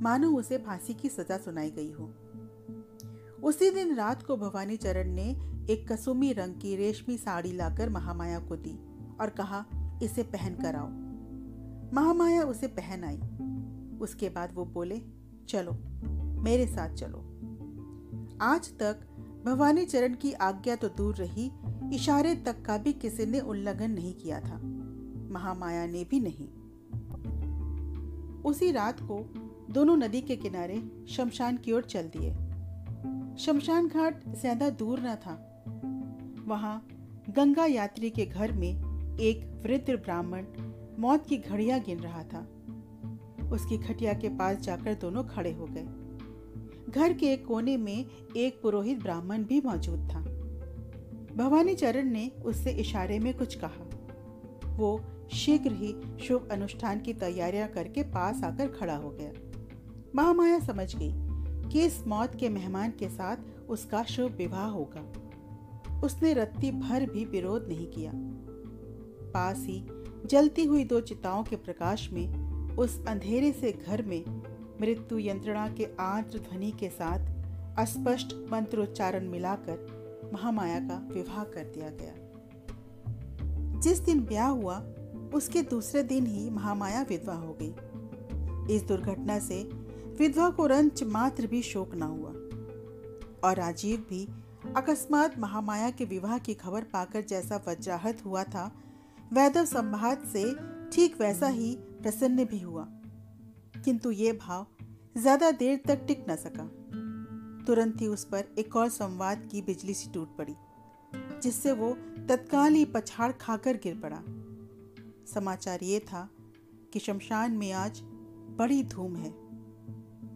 मानो 0.01 0.31
उसे 0.31 0.57
फांसी 0.57 0.93
की 0.93 1.09
सजा 1.09 1.37
सुनाई 1.37 1.71
गई 1.71 1.91
हो। 1.91 2.13
उसी 3.43 3.71
दिन 3.71 3.95
रात 3.95 4.23
को 4.23 4.37
भवानी 4.37 4.77
चरण 4.77 5.11
ने 5.11 5.29
एक 5.73 5.91
कसुमी 5.91 6.33
रंग 6.33 6.55
की 6.55 6.75
रेशमी 6.75 7.17
साड़ी 7.17 7.51
लाकर 7.51 7.89
महामाया 7.89 8.39
को 8.39 8.55
दी। 8.55 8.94
और 9.21 9.29
कहा, 9.29 9.65
इसे 10.03 10.23
पहन 10.23 10.55
कर 10.55 10.75
आओ। 10.75 10.87
महामाया 11.93 12.43
उसे 12.43 12.67
पहन 12.67 13.03
आई। 13.03 13.17
उसके 13.97 14.29
बाद 14.29 14.53
वो 14.53 14.65
बोले, 14.65 15.01
चलो, 15.49 15.71
मेरे 16.41 16.67
साथ 16.67 16.95
चलो। 16.95 17.17
आज 18.41 18.69
तक 18.77 18.99
भवानी 19.45 19.85
चरण 19.85 20.13
की 20.13 20.33
आज्ञा 20.33 20.75
तो 20.75 20.87
दूर 20.87 21.15
रही, 21.15 21.51
इशारे 21.93 22.35
तक 22.35 22.61
का 22.61 22.77
भी 22.77 22.93
किसी 22.93 23.25
ने 23.25 23.39
उल्लंघन 23.39 23.91
नहीं 23.91 24.13
किया 24.13 24.39
था। 24.39 24.57
महामाया 25.31 25.85
ने 25.85 26.03
भी 26.03 26.19
नहीं। 26.19 26.47
उसी 28.43 28.71
रात 28.71 28.99
को 28.99 29.33
दोनों 29.73 29.97
नदी 29.97 30.21
के 30.21 30.35
किनारे 30.35 30.91
शमशान 31.09 31.57
की 31.57 31.71
ओर 31.71 31.83
चल 31.83 32.09
दिए। 32.17 32.33
शमशान 33.37 33.87
घाट 33.87 34.23
ज़्यादा 34.29 34.69
दूर 34.69 34.99
न 34.99 35.15
था। 35.15 35.61
वहाँ 36.47 36.87
गंगा 37.29 37.65
यात्री 37.65 38.09
के 38.09 38.25
घर 38.25 38.51
में 38.51 38.84
एक 39.19 39.63
वृद्ध 39.63 39.89
ब्राह्मण 39.89 40.45
मौत 40.99 41.25
की 41.25 41.37
घड़ियाँ 41.37 41.79
गिन 41.79 41.99
रहा 41.99 42.23
था। 42.23 42.47
उसकी 43.51 43.77
खटिया 43.77 44.13
के 44.13 44.29
पास 44.29 44.57
जाकर 44.57 44.93
दोनों 44.93 45.23
खड़े 45.23 45.51
हो 45.51 45.67
गए। 45.69 45.85
घर 46.91 47.13
के 47.13 47.33
एक 47.33 47.45
कोने 47.45 47.77
में 47.77 48.05
एक 48.37 48.61
पुरोहित 48.61 49.01
ब्राह्मण 49.01 49.43
भी 49.43 49.61
मौजूद 49.61 50.09
था। 50.13 50.19
भवानी 51.35 51.75
चरण 51.75 52.09
ने 52.09 52.31
उससे 52.45 52.71
इशारे 52.71 53.19
में 53.19 53.37
कुछ 53.37 53.55
कहा। 53.55 53.89
वो 54.75 55.01
शीघ्र 55.33 55.71
ही 55.71 55.95
शुभ 56.23 56.49
अनुष्ठान 56.51 56.99
की 56.99 57.13
तैयारियाँ 57.13 57.67
करके 57.67 58.03
पास 58.03 58.43
आकर 58.43 58.67
खड़ा 58.67 58.95
हो 58.95 59.09
गया। 59.09 59.31
महामाया 60.15 60.59
समझ 60.59 60.95
गई 60.95 61.11
कि 61.69 61.85
इस 61.85 62.07
मौत 62.07 62.35
के 62.35 62.49
मेहमान 62.49 62.91
के 62.91 63.09
साथ 63.09 63.37
उसका 63.69 64.03
शुभ 64.03 64.31
विवाह 64.31 64.65
होगा। 64.65 65.11
उसने 66.03 66.33
रत्ती 66.33 66.71
भर 66.71 67.09
भी 67.09 67.25
विरोध 67.25 67.67
नहीं 67.67 67.87
किया। 67.87 68.11
पास 69.35 69.57
ही 69.59 69.83
जलती 70.25 70.65
हुई 70.65 70.83
दो 70.83 70.99
चिताओं 71.01 71.43
के 71.43 71.55
प्रकाश 71.55 72.09
में, 72.11 72.27
उस 72.75 73.05
अंधेरे 73.07 73.51
से 73.51 73.71
घर 73.71 74.01
में 74.01 74.23
मृत्यु 74.81 75.17
यंत्रणा 75.19 75.67
के 75.69 75.87
आंत्र 75.99 76.39
ध्वनि 76.39 76.71
के 76.71 76.89
साथ 76.89 77.35
अस्पष्ट 77.77 78.33
मंत्रोच्चारण 78.51 79.27
मिलाकर 79.27 79.77
महामाया 80.33 80.79
का 80.79 81.07
विवाह 81.13 81.43
कर 81.43 81.63
दिया 81.65 81.89
गया। 81.89 82.13
जिस 83.79 83.99
दिन 83.99 84.19
ब्याह 84.19 84.47
हुआ, 84.47 84.79
उसके 85.33 85.61
दूसरे 85.61 86.03
दिन 86.03 86.25
ही 86.25 86.49
महामाया 86.49 87.01
विधवा 87.01 87.35
हो 87.35 87.57
गई। 87.61 87.75
इस 88.75 88.83
दुर्घटना 88.83 89.39
से 89.39 89.63
विधवा 90.19 90.49
को 90.49 90.65
रंच 90.65 91.03
मात्र 91.03 91.47
भी 91.47 91.61
शोक 91.61 91.95
न 91.95 92.01
हुआ। 92.01 92.31
और 93.49 93.55
राजीव 93.57 93.97
भी 94.09 94.27
अकस्मात 94.75 95.39
महामाया 95.39 95.89
के 95.89 96.05
विवाह 96.05 96.37
की 96.37 96.53
खबर 96.53 96.83
पाकर 96.83 97.21
जैसा 97.21 97.63
वज्राहत 97.67 98.25
हुआ 98.25 98.43
था 98.43 98.71
वैदव 99.33 99.65
संभात 99.65 100.25
से 100.27 100.43
ठीक 100.91 101.19
वैसा 101.19 101.47
ही 101.47 101.75
प्रसन्न 102.01 102.45
भी 102.45 102.59
हुआ। 102.59 102.85
किंतु 103.85 104.11
ये 104.11 104.31
भाव 104.33 104.65
ज़्यादा 105.17 105.51
देर 105.51 105.81
तक 105.87 106.05
टिक 106.07 106.25
न 106.29 106.35
सका। 106.35 106.63
तुरंत 107.65 108.01
ही 108.01 108.07
उस 108.07 108.23
पर 108.25 108.53
एक 108.59 108.75
और 108.75 108.89
संवाद 108.89 109.47
की 109.51 109.61
बिजली 109.61 109.93
सी 109.93 110.09
टूट 110.11 110.35
पड़ी, 110.37 110.55
जिससे 111.43 111.71
वो 111.71 111.91
तत्काल 112.29 112.73
ही 112.73 112.85
पछाड़ 112.85 113.31
खाकर 113.31 113.77
गिर 113.77 113.95
पड़ा। 113.95 114.21
समाचार 115.33 115.83
ये 115.83 115.99
था 115.99 116.27
कि 116.93 116.99
शमशान 116.99 117.51
में 117.51 117.71
आज 117.71 118.01
बड़ी 118.57 118.83
धूम 118.83 119.15
है। 119.15 119.33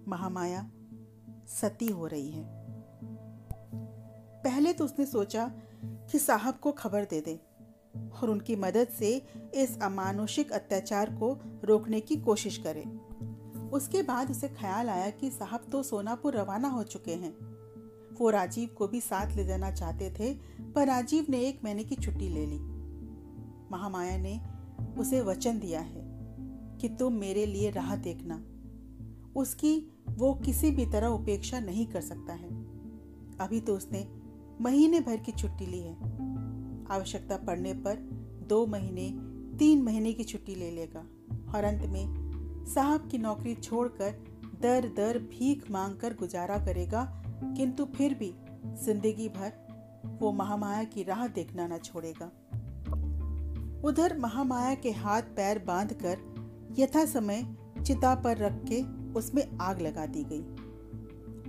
महामाया 0.07 0.69
सती 1.49 1.87
हो 1.87 2.07
रही 2.07 2.31
है। 2.31 2.43
पहले 4.43 4.73
तो 4.73 4.85
उसने 4.85 5.05
सोचा 5.05 5.45
कि 6.11 6.19
साहब 6.19 6.57
को 6.57 6.71
खबर 6.71 7.05
दे 7.05 7.21
दे। 7.21 7.39
और 7.95 8.29
उनकी 8.29 8.55
मदद 8.55 8.87
से 8.87 9.25
इस 9.55 9.79
अमानुषिक 9.81 10.51
अत्याचार 10.51 11.09
को 11.09 11.39
रोकने 11.63 11.99
की 11.99 12.15
कोशिश 12.15 12.57
करे। 12.57 12.83
उसके 13.69 14.03
बाद 14.03 14.31
उसे 14.31 14.47
ख्याल 14.47 14.89
आया 14.89 15.09
कि 15.09 15.29
साहब 15.29 15.65
तो 15.71 15.83
सोनापुर 15.83 16.35
रवाना 16.35 16.67
हो 16.67 16.83
चुके 16.83 17.13
हैं। 17.13 17.49
वो 18.15 18.29
राजीव 18.29 18.69
को 18.69 18.87
भी 18.87 19.01
साथ 19.01 19.35
ले 19.35 19.45
जाना 19.45 19.71
चाहते 19.71 20.11
थे, 20.11 20.33
पर 20.71 20.87
राजीव 20.87 21.25
ने 21.29 21.39
एक 21.39 21.63
महीने 21.63 21.83
की 21.83 21.95
छुट्टी 21.95 22.29
ले 22.29 22.45
ली। 22.45 22.59
महामाया 23.71 24.17
ने 24.17 24.41
उसे 24.97 25.21
वचन 25.21 25.59
दिया 25.59 25.79
है 25.79 26.01
कि 26.77 26.89
तुम 26.89 27.13
मेरे 27.13 27.45
लिए 27.45 27.71
राह 27.71 27.95
देखना। 27.95 28.43
उसकी 29.35 29.91
वो 30.09 30.33
किसी 30.33 30.71
भी 30.71 30.85
तरह 30.85 31.07
उपेक्षा 31.07 31.59
नहीं 31.59 31.87
कर 31.87 32.01
सकता 32.01 32.33
है। 32.33 32.49
अभी 33.37 33.61
तो 33.61 33.75
उसने 33.75 34.07
महीने 34.61 34.99
भर 34.99 35.17
की 35.17 35.31
छुट्टी 35.31 35.65
ली 35.65 35.79
है। 35.79 35.95
आवश्यकता 36.91 37.37
पड़ने 37.37 37.73
पर 37.77 37.95
दो 38.49 38.65
महीने, 38.65 39.09
तीन 39.57 39.81
महीने 39.81 40.13
की 40.13 40.23
छुट्टी 40.23 40.55
ले 40.55 40.69
लेगा 40.71 41.05
और 41.55 41.63
अंत 41.63 41.85
में 41.87 42.65
साहब 42.73 43.07
की 43.11 43.17
नौकरी 43.17 43.55
छोड़कर 43.55 44.11
दर 44.61 44.87
दर 44.97 45.17
भीख 45.29 45.69
मांगकर 45.71 46.13
गुजारा 46.13 46.57
करेगा, 46.65 47.03
किंतु 47.57 47.85
फिर 47.95 48.13
भी 48.13 48.33
ज़िंदगी 48.83 49.27
भर 49.29 49.51
वो 50.21 50.31
महामाया 50.31 50.83
की 50.85 51.03
राह 51.03 51.27
देखना 51.29 51.67
न 51.67 51.77
छोड़ेगा। 51.77 52.31
उधर 53.83 54.17
महामाया 54.17 54.73
के 54.75 54.91
हाथ 54.91 55.21
पैर 55.35 55.59
बांधकर 55.59 56.17
यथा 56.79 57.05
समय 57.05 57.45
चिता 57.85 58.13
पर 58.15 58.37
रख 58.37 58.61
के 58.63 58.81
उसमें 59.13 59.43
आग 59.61 59.81
लगा 59.81 60.05
दी 60.05 60.23
गई। 60.23 60.41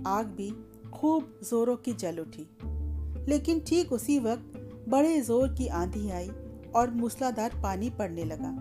आग 0.07 0.27
भी 0.27 0.49
खूब 0.91 1.39
जोरों 1.43 1.75
की 1.77 1.93
जल 1.93 2.19
उठी, 2.19 2.47
लेकिन 3.27 3.59
ठीक 3.59 3.91
उसी 3.93 4.17
वक्त 4.19 4.50
बड़े 4.89 5.21
ज़ोर 5.21 5.47
की 5.47 5.67
आंधी 5.67 6.09
आई 6.09 6.29
और 6.75 6.89
मूसलाधार 6.89 7.59
पानी 7.63 7.89
पड़ने 7.89 8.23
लगा। 8.23 8.55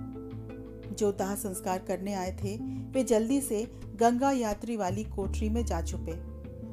जो 0.95 1.12
दाह 1.12 1.35
संस्कार 1.35 1.79
करने 1.79 2.15
आए 2.15 2.37
थे, 2.45 2.57
वे 2.93 3.05
जल्दी 3.05 3.41
से 3.41 3.62
गंगा 3.97 4.31
यात्री 4.31 4.77
वाली 4.77 5.05
कोठरी 5.05 5.49
में 5.49 5.65
जा 5.65 5.81
छुपे 5.83 6.12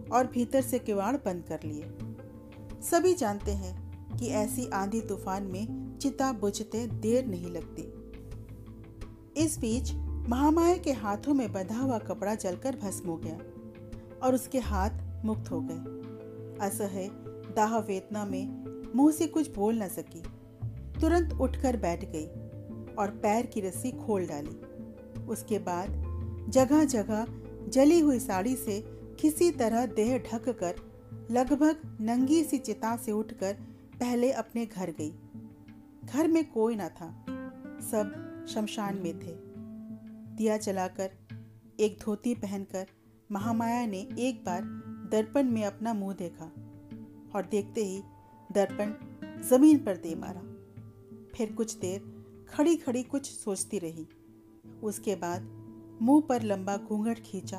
और 0.09 0.27
भीतर 0.27 0.61
से 0.61 0.79
किवाड़ 0.79 1.15
बंद 1.15 1.43
कर 1.43 1.59
लिए। 1.63 1.89
सभी 2.81 3.13
जानते 3.13 3.51
हैं 3.51 4.17
कि 4.17 4.27
ऐसी 4.27 4.69
आंधी 4.69 5.01
तूफ़ान 5.01 5.43
में 5.43 5.97
चिता 5.97 6.31
बुझते 6.31 6.87
देर 6.87 7.25
नहीं 7.25 7.51
लगती। 7.51 7.81
इस 9.43 9.59
बीच 9.59 9.93
महामाया 10.29 10.77
के 10.77 10.91
हाथों 10.91 11.33
में 11.33 11.51
बंधा 11.53 11.79
हुआ 11.79 11.97
कपड़ा 11.99 12.35
जलकर 12.35 12.75
भस्म 12.75 13.09
हो 13.09 13.17
गया 13.17 13.37
और 14.23 14.35
उसके 14.35 14.59
हाथ 14.59 15.25
मुक्त 15.25 15.51
हो 15.51 15.61
गए। 15.61 16.65
असह 16.67 16.97
दाह 17.55 17.77
वेदना 17.77 18.25
में 18.25 18.66
मुँह 18.95 19.11
से 19.11 19.27
कुछ 19.27 19.53
बोल 19.55 19.83
न 19.83 19.87
सकी। 19.87 20.21
तुरंत 21.01 21.33
उठकर 21.33 21.77
बैठ 21.77 22.05
गई 22.05 22.25
और 22.95 23.09
पैर 23.23 23.45
की 23.45 23.61
रस्सी 23.61 23.91
खोल 23.91 24.25
डाली। 24.27 25.23
उसके 25.25 25.59
बाद 25.59 26.05
जगह 26.49 26.83
जगह 26.85 27.25
जली 27.67 27.99
हुई 27.99 28.19
साड़ी 28.19 28.55
से 28.55 28.83
किसी 29.19 29.51
तरह 29.51 29.85
देह 29.85 30.17
ढक 30.17 30.49
कर 30.49 30.75
लगभग 31.31 31.97
नंगी 32.01 32.43
सी 32.43 32.57
चिता 32.57 32.95
से 32.97 33.11
उठकर 33.11 33.53
पहले 33.99 34.31
अपने 34.31 34.65
घर 34.65 34.91
गई। 34.91 35.11
घर 36.05 36.27
में 36.27 36.51
कोई 36.51 36.75
ना 36.75 36.89
था, 36.89 37.25
सब 37.81 38.45
शमशान 38.49 38.95
में 38.95 39.19
थे। 39.19 39.33
दिया 40.35 40.57
जलाकर, 40.57 41.11
एक 41.79 41.99
धोती 42.01 42.35
पहनकर 42.35 42.87
महामाया 43.31 43.85
ने 43.85 44.07
एक 44.19 44.43
बार 44.45 44.61
दर्पण 45.11 45.43
में 45.43 45.65
अपना 45.65 45.93
मुँह 45.93 46.13
देखा 46.13 46.45
और 47.35 47.47
देखते 47.51 47.85
ही 47.85 48.01
दर्पण 48.57 48.93
ज़मीन 49.43 49.77
पर 49.77 49.97
दे 49.97 50.15
मारा। 50.15 50.41
फिर 51.35 51.51
कुछ 51.53 51.73
देर 51.77 52.45
खड़ी 52.49 52.75
खड़ी 52.75 53.03
कुछ 53.03 53.31
सोचती 53.31 53.79
रही। 53.79 54.07
उसके 54.83 55.15
बाद 55.15 55.41
मुँह 56.01 56.21
पर 56.29 56.41
लंबा 56.41 56.77
घूंघट 56.77 57.19
खींचा 57.19 57.57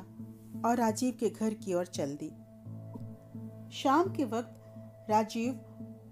और 0.65 0.77
राजीव 0.77 1.17
के 1.21 1.31
घर 1.31 1.55
की 1.55 1.75
ओर 1.75 1.87
चल 1.87 2.17
दी। 2.23 2.29
शाम 3.73 4.13
के 4.13 4.25
वक्त 4.25 5.11
राजीव 5.11 5.53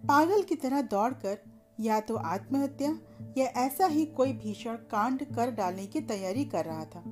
पागल 0.09 0.43
की 0.43 0.55
तरह 0.55 0.83
दौड़कर 0.83 1.39
या 1.81 2.01
तो 2.01 2.17
आत्महत्या 2.17 2.99
या 3.39 3.47
ऐसा 3.65 3.87
ही 3.87 4.05
कोई 4.07 4.33
भीषण 4.33 4.77
कांड 4.91 5.25
कर 5.35 5.51
डालने 5.51 5.87
की 5.87 6.01
तैयारी 6.01 6.45
कर 6.45 6.65
रहा 6.65 6.85
था। 6.85 7.03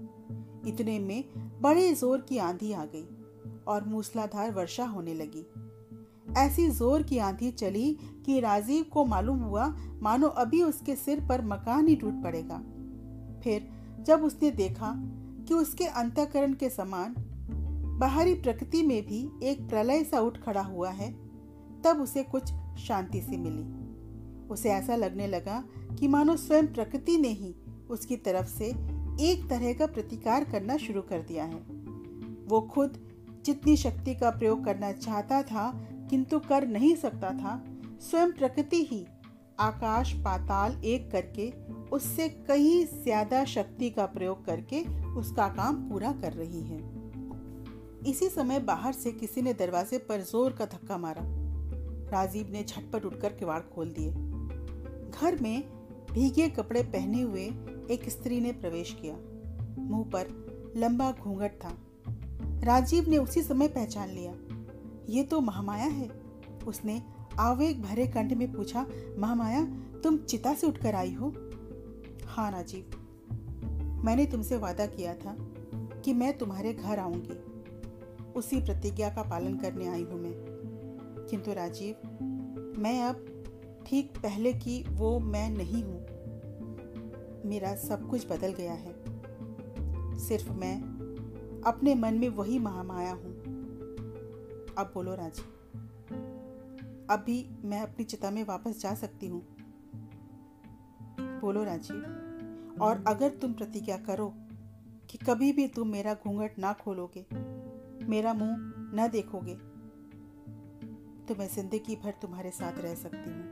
इतने 0.66 0.98
में 0.98 1.24
बड़े 1.62 1.92
ज़ोर 1.94 2.20
की 2.20 2.38
आंधी 2.38 2.72
आ 2.72 2.84
गई 2.94 3.06
और 3.66 3.84
मूसलाधार 3.84 4.52
वर्षा 4.52 4.84
होने 4.84 5.14
लगी। 5.14 5.46
ऐसी 6.26 6.68
ज़ोर 6.68 7.02
की 7.02 7.18
आंधी 7.18 7.50
चली 7.50 7.96
कि 8.26 8.40
राजीव 8.40 8.84
को 8.84 9.04
मालूम 9.04 9.38
हुआ, 9.38 9.66
मानो 10.02 10.26
अभी 10.26 10.62
उसके 10.62 10.96
सिर 10.96 11.20
पर 11.20 11.44
मकान 11.44 11.88
ही 11.88 11.96
टूट 11.96 12.22
पड़ेगा। 12.22 12.58
फिर 13.44 13.68
जब 14.06 14.24
उसने 14.24 14.50
देखा 14.50 14.94
कि 15.48 15.54
उसके 15.54 15.84
अंतकरण 15.84 16.52
के 16.52 16.68
समान 16.70 17.14
बाहरी 18.00 18.34
प्रकृति 18.34 18.82
में 18.82 19.06
भी 19.06 19.28
एक 19.42 19.68
प्रलय 19.68 20.04
सा 20.04 20.20
उठ 20.20 20.38
खड़ा 20.38 20.62
हुआ 20.62 20.90
है, 20.90 21.12
तब 21.84 22.00
उसे 22.00 22.22
कुछ 22.22 22.52
शांति 22.78 23.20
सी 23.20 23.36
मिली। 23.36 24.48
उसे 24.48 24.70
ऐसा 24.70 24.96
लगने 24.96 25.26
लगा 25.26 25.62
कि 25.98 26.08
मानो 26.08 26.36
स्वयं 26.36 26.66
प्रकृति 26.66 27.16
ने 27.18 27.28
ही 27.28 27.54
उसकी 27.90 28.16
तरफ़ 28.16 28.46
से 28.46 28.66
एक 29.20 29.46
तरह 29.50 29.72
का 29.72 29.86
प्रतिकार 29.86 30.44
करना 30.44 30.76
शुरू 30.76 31.02
कर 31.02 31.22
दिया 31.22 31.44
है। 31.44 31.60
वो 32.48 32.60
खुद 32.60 32.98
जितनी 33.44 33.76
शक्ति 33.76 34.14
का 34.14 34.30
प्रयोग 34.30 34.64
करना 34.64 34.92
चाहता 34.92 35.42
था 35.42 35.68
किंतु 36.14 36.38
कर 36.38 36.66
नहीं 36.66 36.94
सकता 36.96 37.30
था। 37.30 37.64
स्वयं 38.00 38.32
प्रकृति 38.32 38.82
ही 38.84 39.06
आकाश 39.60 40.12
पाताल 40.12 40.72
एक 40.84 41.10
करके, 41.10 41.50
उससे 41.90 42.28
कहीं 42.28 42.84
ज़्यादा 42.86 43.44
शक्ति 43.44 43.90
का 43.90 44.06
प्रयोग 44.06 44.44
करके 44.46 44.82
उसका 45.14 45.48
काम 45.48 45.90
पूरा 45.90 46.12
कर 46.12 46.32
रही 46.32 46.60
है। 46.60 46.78
इसी 48.06 48.28
समय 48.28 48.60
बाहर 48.60 48.92
से 48.92 49.12
किसी 49.12 49.42
ने 49.42 49.54
दरवाजे 49.54 49.98
पर 49.98 50.20
ज़ोर 50.20 50.52
का 50.52 50.64
धक्का 50.64 50.98
मारा। 50.98 51.22
राजीव 52.10 52.50
ने 52.50 52.64
झटपट 52.64 53.04
उठकर 53.04 53.32
किवाड़ 53.32 53.60
खोल 53.74 53.90
दिए। 53.90 54.10
घर 55.10 55.40
में 55.42 55.62
भीगे 56.12 56.48
कपड़े 56.48 56.82
पहने 56.82 57.22
हुए 57.22 57.44
एक 57.90 58.08
स्त्री 58.08 58.40
ने 58.40 58.52
प्रवेश 58.52 58.96
किया। 59.02 59.16
मुँह 59.78 60.04
पर 60.04 60.26
लंबा 60.76 61.12
घूंघट 61.12 61.50
था। 61.50 61.78
राजीव 62.64 63.10
ने 63.10 63.18
उसी 63.18 63.42
समय 63.42 63.68
पहचान 63.68 64.08
लिया। 64.08 64.53
ये 65.08 65.22
तो 65.22 65.40
महामाया 65.40 65.86
है। 65.86 66.08
उसने 66.66 67.02
आवेग 67.38 67.82
भरे 67.82 68.06
कंठ 68.06 68.32
में 68.32 68.52
पूछा, 68.52 68.86
महामाया, 69.18 69.64
तुम 70.04 70.18
चिता 70.18 70.54
से 70.54 70.66
उठकर 70.66 70.94
आई 70.94 71.12
हो? 71.12 71.32
हाँ 72.26 72.50
राजीव, 72.50 72.90
मैंने 74.04 74.26
तुमसे 74.26 74.56
वादा 74.56 74.86
किया 74.86 75.14
था 75.14 75.36
कि 76.00 76.12
मैं 76.12 76.38
तुम्हारे 76.38 76.72
घर 76.72 76.98
आऊँगी। 76.98 77.38
उसी 78.32 78.60
प्रतिज्ञा 78.60 79.08
का 79.08 79.22
पालन 79.22 79.56
करने 79.56 79.86
आई 79.86 80.02
हूँ 80.02 80.20
मैं। 80.22 80.32
किंतु 81.30 81.52
राजीव, 81.52 81.94
मैं 82.78 83.02
अब 83.02 83.26
ठीक 83.86 84.12
पहले 84.16 84.52
की 84.52 84.82
वो 84.90 85.18
मैं 85.20 85.50
नहीं 85.50 85.84
हूँ। 85.84 86.04
मेरा 87.44 87.74
सब 87.74 88.08
कुछ 88.08 88.26
बदल 88.26 88.52
गया 88.52 88.72
है। 88.72 88.94
सिर्फ़ 90.18 90.52
मैं 90.52 90.80
अपने 91.66 91.94
मन 91.94 92.14
में 92.14 92.28
वही 92.28 92.58
महामाया 92.58 93.12
हूँ। 93.12 93.43
अब 94.78 94.90
बोलो 94.94 95.14
राजीव 95.14 95.44
अभी 97.10 97.36
मैं 97.64 97.80
अपनी 97.80 98.04
चिता 98.04 98.30
में 98.30 98.42
वापस 98.44 98.80
जा 98.80 98.94
सकती 98.94 99.26
हूँ। 99.26 99.40
बोलो 101.40 101.64
राजीव 101.64 102.78
और 102.82 103.04
अगर 103.08 103.30
तुम 103.32 103.52
प्रतिज्ञा 103.52 103.96
करो 103.98 104.32
कि 105.10 105.18
कभी 105.18 105.52
भी 105.52 105.66
तुम 105.68 105.88
मेरा 105.88 106.14
घूंघट 106.16 106.58
ना 106.58 106.72
खोलोगे, 106.74 107.24
मेरा 108.08 108.32
मुँह 108.34 108.56
न 108.96 109.08
देखोगे 109.12 109.54
तो 111.26 111.34
मैं 111.34 111.48
ज़िंदगी 111.48 111.96
भर 111.96 112.14
तुम्हारे 112.22 112.50
साथ 112.50 112.78
रह 112.78 112.94
सकती 112.94 113.30
हूँ। 113.30 113.42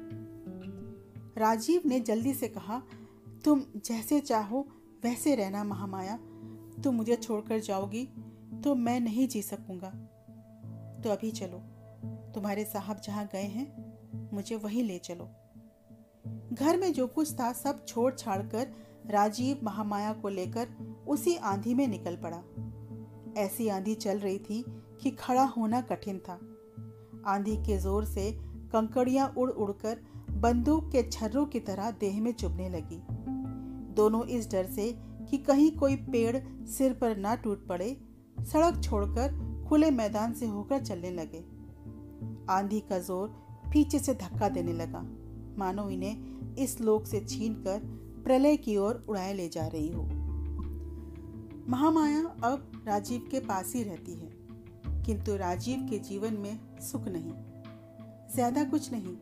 राजीव 1.39 1.83
ने 1.87 2.01
जल्दी 2.01 2.33
से 2.35 2.49
कहा, 2.49 2.83
तुम 3.45 3.63
जैसे 3.77 4.21
चाहो 4.21 4.67
वैसे 5.05 5.35
रहना 5.35 5.65
महामाया। 5.65 6.17
तुम 6.83 6.95
मुझे 6.95 7.17
छोड़कर 7.17 7.61
जाओगी 7.61 8.05
तो 8.65 8.75
मैं 8.75 8.99
नहीं 9.01 9.27
जी 9.29 9.43
सकूँगा। 9.43 9.93
तो 11.05 11.11
अभी 11.11 11.31
चलो। 11.31 11.59
तुम्हारे 12.35 12.65
साहब 12.65 13.01
जहाँ 13.01 13.29
गए 13.33 13.43
हैं, 13.43 14.31
मुझे 14.33 14.57
वहीं 14.57 14.83
ले 14.85 14.99
चलो। 14.99 15.29
घर 16.53 16.77
में 16.77 16.93
जो 16.93 17.07
कुछ 17.07 17.33
था, 17.33 17.53
सब 17.53 17.85
छोड़ 17.87 18.13
छाड़ 18.15 18.43
कर 18.43 18.73
राजीव 19.11 19.61
महामाया 19.63 20.13
को 20.13 20.29
लेकर 20.29 20.69
उसी 21.09 21.37
आंधी 21.37 21.75
में 21.75 21.89
निकल 21.89 22.17
पड़ा। 22.17 22.43
ऐसी 23.41 23.69
आंधी 23.69 23.95
चल 23.95 24.19
रही 24.19 24.39
थी 24.39 24.65
कि 25.03 25.11
खड़ा 25.11 25.45
होना 25.45 25.81
कठिन 25.81 26.19
था। 26.19 26.39
आंधी 27.27 27.57
के 27.57 27.79
ज़ोर 27.79 28.05
से 28.05 28.31
कंकड़ियाँ 28.73 29.35
उड़ 29.39 29.51
उड़कर 29.51 29.99
बंदूक 30.31 30.91
के 30.91 31.03
छर्रों 31.03 31.47
की 31.47 31.61
तरह 31.61 31.91
देह 31.91 32.21
में 32.21 32.33
चुभने 32.33 32.69
लगी। 32.69 33.03
दोनों 33.95 34.25
इस 34.27 34.51
डर 34.51 34.67
से 34.67 34.93
कि 35.31 35.39
कहीं 35.39 35.71
कोई 35.77 35.97
पेड़ 35.97 36.37
सिर 36.67 36.93
पर 36.93 37.17
ना 37.17 37.35
टूट 37.35 37.67
पड़े, 37.67 37.97
सड़क 38.41 38.83
छोड़कर 38.85 39.52
खुले 39.69 39.91
मैदान 39.91 40.33
से 40.33 40.47
होकर 40.47 40.81
चलने 40.81 41.11
लगे। 41.11 41.45
आंधी 42.51 42.81
का 42.81 42.99
ज़ोर 42.99 43.29
पीछे 43.73 43.99
से 43.99 44.15
धक्का 44.15 44.49
देने 44.49 44.73
लगा। 44.75 45.01
मानो 45.59 45.89
इन्हें 45.91 46.55
इस 46.57 46.81
लोक 46.81 47.07
से 47.07 47.21
छीनकर 47.21 47.81
प्रलय 48.25 48.57
की 48.57 48.77
ओर 48.77 49.05
उड़ाए 49.09 49.33
ले 49.35 49.49
जा 49.49 49.67
रही 49.67 49.89
हो। 49.89 50.03
महामाया 51.69 52.25
अब 52.45 52.85
राजीव 52.87 53.29
के 53.31 53.41
पास 53.41 53.73
ही 53.75 53.83
रहती 53.83 54.13
है, 54.13 54.31
किंतु 55.05 55.37
राजीव 55.37 55.87
के 55.91 55.99
जीवन 56.01 56.35
में 56.35 56.59
सुख 56.83 57.09
नहीं। 57.09 57.33
ज़्यादा 58.35 58.65
कुछ 58.65 58.93
नहीं, 58.93 59.15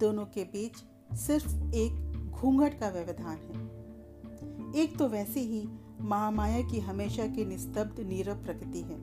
दोनों 0.00 0.24
के 0.26 0.44
बीच 0.46 0.82
सिर्फ़ 1.16 1.74
एक 1.74 2.30
घूंघट 2.30 2.78
का 2.80 2.88
व्यवधान 2.88 3.36
है। 3.46 4.82
एक 4.82 4.96
तो 4.98 5.08
वैसे 5.08 5.40
ही 5.42 5.62
महामाया 6.02 6.60
की 6.62 6.80
हमेशा 6.80 7.26
की 7.26 7.44
निस्तब्ध, 7.44 8.00
नीरव 8.00 8.42
प्रकृति 8.44 8.80
है। 8.80 8.98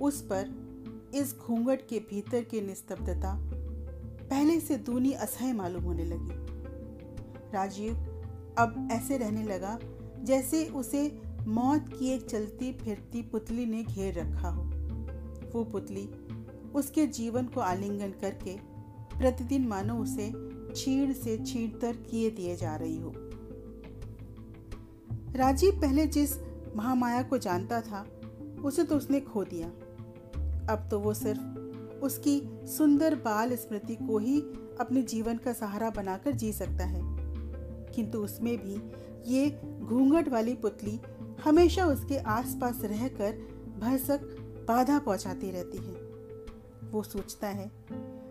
उस 0.00 0.20
पर, 0.22 0.48
इस 1.14 1.36
घूंघट 1.38 1.80
के 1.88 1.98
भीतर 1.98 2.44
की 2.44 2.60
निस्तब्धता, 2.60 3.40
पहले 4.30 4.60
से 4.60 4.76
दूनी 4.76 5.12
असह्य 5.12 5.52
मालूम 5.52 5.82
होने 5.82 6.04
लगी। 6.04 6.50
राजीव 7.52 7.94
अब 8.58 8.88
ऐसे 8.92 9.16
रहने 9.16 9.44
लगा, 9.44 9.78
जैसे 10.22 10.64
उसे 10.66 11.22
मौत 11.46 11.84
की 11.88 12.10
एक 12.10 12.26
चलती 12.26 12.72
फिरती 12.72 13.22
पुतली 13.22 13.66
ने 13.66 13.82
घेर 13.82 14.18
रखा 14.18 14.48
हो। 14.48 14.62
वो 15.54 15.64
पुतली 15.64 16.08
उसके 16.74 17.06
जीवन 17.06 17.46
को 17.46 17.60
आलिंगन 17.60 18.10
करके 18.10 18.56
प्रतिदिन 19.18 19.68
मानो 19.68 19.94
उसे 19.94 20.32
छीण 20.76 21.12
से 21.12 21.44
छीणतर 21.44 21.96
किए 21.96 22.30
दिए 22.30 22.56
जा 22.56 22.76
रही 22.76 22.98
हो। 22.98 23.12
राजीव 25.32 25.80
पहले 25.80 26.06
जिस 26.06 26.36
महामाया 26.76 27.22
को 27.22 27.38
जानता 27.38 27.80
था, 27.80 28.06
उसे 28.64 28.84
तो 28.84 28.96
उसने 28.96 29.20
खो 29.20 29.44
दिया। 29.44 29.72
अब 30.70 30.88
तो 30.90 30.98
वो 31.00 31.14
सिर्फ़ 31.14 31.40
उसकी 32.04 32.42
सुंदर 32.66 33.14
बाल 33.14 33.56
स्मृति 33.56 33.96
को 33.96 34.18
ही 34.18 34.40
अपने 34.80 35.02
जीवन 35.02 35.36
का 35.36 35.52
सहारा 35.52 35.90
बनाकर 35.90 36.32
जी 36.32 36.52
सकता 36.52 36.84
है। 36.84 37.00
किंतु 37.92 38.18
उसमें 38.18 38.58
भी 38.58 38.92
ये 39.32 39.60
घूंघट 39.80 40.28
वाली 40.28 40.54
पुतली 40.54 41.00
हमेशा 41.44 41.86
उसके 41.86 42.18
आसपास 42.18 42.80
रहकर 42.84 43.32
भरसक 43.78 44.20
बाधा 44.68 44.98
पहुंचाती 44.98 45.50
रहती 45.50 45.78
है। 45.78 45.94
वो 46.90 47.02
सोचता 47.02 47.48
है, 47.48 47.70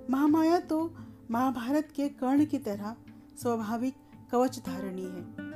महामाया 0.10 0.60
तो 0.60 0.95
महाभारत 1.32 1.89
के 1.95 2.10
कर्ण 2.10 2.45
की 2.45 2.58
तरह 2.58 2.95
स्वाभाविक 3.41 3.95
कवच 4.32 4.60
धारणी 4.65 5.02
है। 5.02 5.49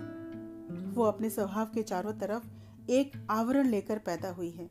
वो 0.91 1.03
अपने 1.03 1.29
स्वभाव 1.29 1.65
के 1.65 1.83
चारों 1.83 2.13
तरफ़ 2.13 2.47
एक 2.89 3.27
आवरण 3.29 3.67
लेकर 3.67 3.97
पैदा 3.97 4.31
हुई 4.31 4.49
है। 4.49 4.69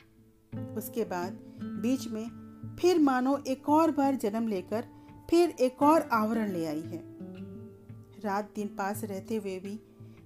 उसके 0.76 1.04
बाद 1.04 1.38
बीच 1.82 2.08
में 2.08 2.76
फिर 2.80 2.98
मानो 2.98 3.36
एक 3.46 3.68
और 3.68 3.90
बार 3.90 4.14
जन्म 4.14 4.48
लेकर 4.48 4.84
फिर 5.30 5.50
एक 5.60 5.82
और 5.82 6.08
आवरण 6.12 6.52
ले 6.52 6.66
आई 6.66 6.80
है। 6.80 7.00
रात 8.24 8.52
दिन 8.56 8.68
पास 8.68 9.04
रहते 9.04 9.36
हुए 9.36 9.58
भी 9.58 9.78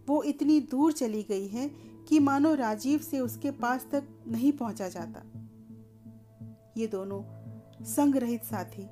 वो 0.08 0.22
इतनी 0.22 0.60
दूर 0.60 0.92
चली 0.92 1.22
गई 1.22 1.46
है 1.48 1.68
कि 2.08 2.18
मानो 2.18 2.54
राजीव 2.54 2.98
से 2.98 3.20
उसके 3.20 3.50
पास 3.50 3.86
तक 3.92 4.08
नहीं 4.28 4.52
पहुँचा 4.52 4.88
जाता। 4.88 5.22
ये 6.76 6.86
दोनों 6.86 7.22
संग 7.84 8.16
रहित 8.16 8.44
साथी 8.44 8.86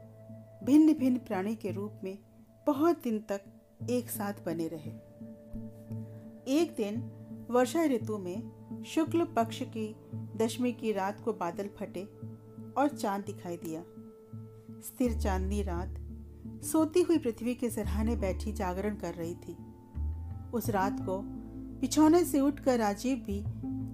भिन्न 0.67 0.95
भिन्न 0.95 1.19
प्राणी 1.19 1.55
के 1.57 1.71
रूप 1.71 2.01
में 2.05 2.19
बहुत 2.67 3.03
दिन 3.05 3.19
तक 3.19 3.41
एक 3.91 4.11
साथ 4.11 4.45
बने 4.47 4.69
रहे। 4.69 4.91
एक 6.61 6.75
दिन 6.77 7.01
वर्षा 7.51 7.85
ऋतु 7.85 8.19
में 8.19 8.85
शुक्ल 8.87 9.25
पक्ष 9.25 9.63
की 9.77 9.95
दशमी 10.37 10.73
की 10.73 10.93
रात 10.93 11.21
को 11.21 11.33
बादल 11.33 11.69
फटे 11.79 12.07
और 12.77 12.89
चाँद 12.89 13.25
दिखाई 13.25 13.57
दिया। 13.57 13.83
स्थिर 14.81 15.21
चांदनी 15.21 15.63
रात 15.63 15.95
सोती 16.65 17.03
हुई 17.03 17.19
पृथ्वी 17.19 17.55
के 17.55 17.71
सराहने 17.71 18.17
बैठी 18.17 18.53
जागरण 18.53 18.95
कर 18.95 19.15
रही 19.15 19.35
थी। 19.35 19.57
उस 20.55 20.71
रात 20.71 21.01
को 21.01 21.23
बिछौने 21.81 22.25
से 22.25 22.41
उठकर 22.41 22.79
राजीव 22.79 23.17
भी 23.17 23.41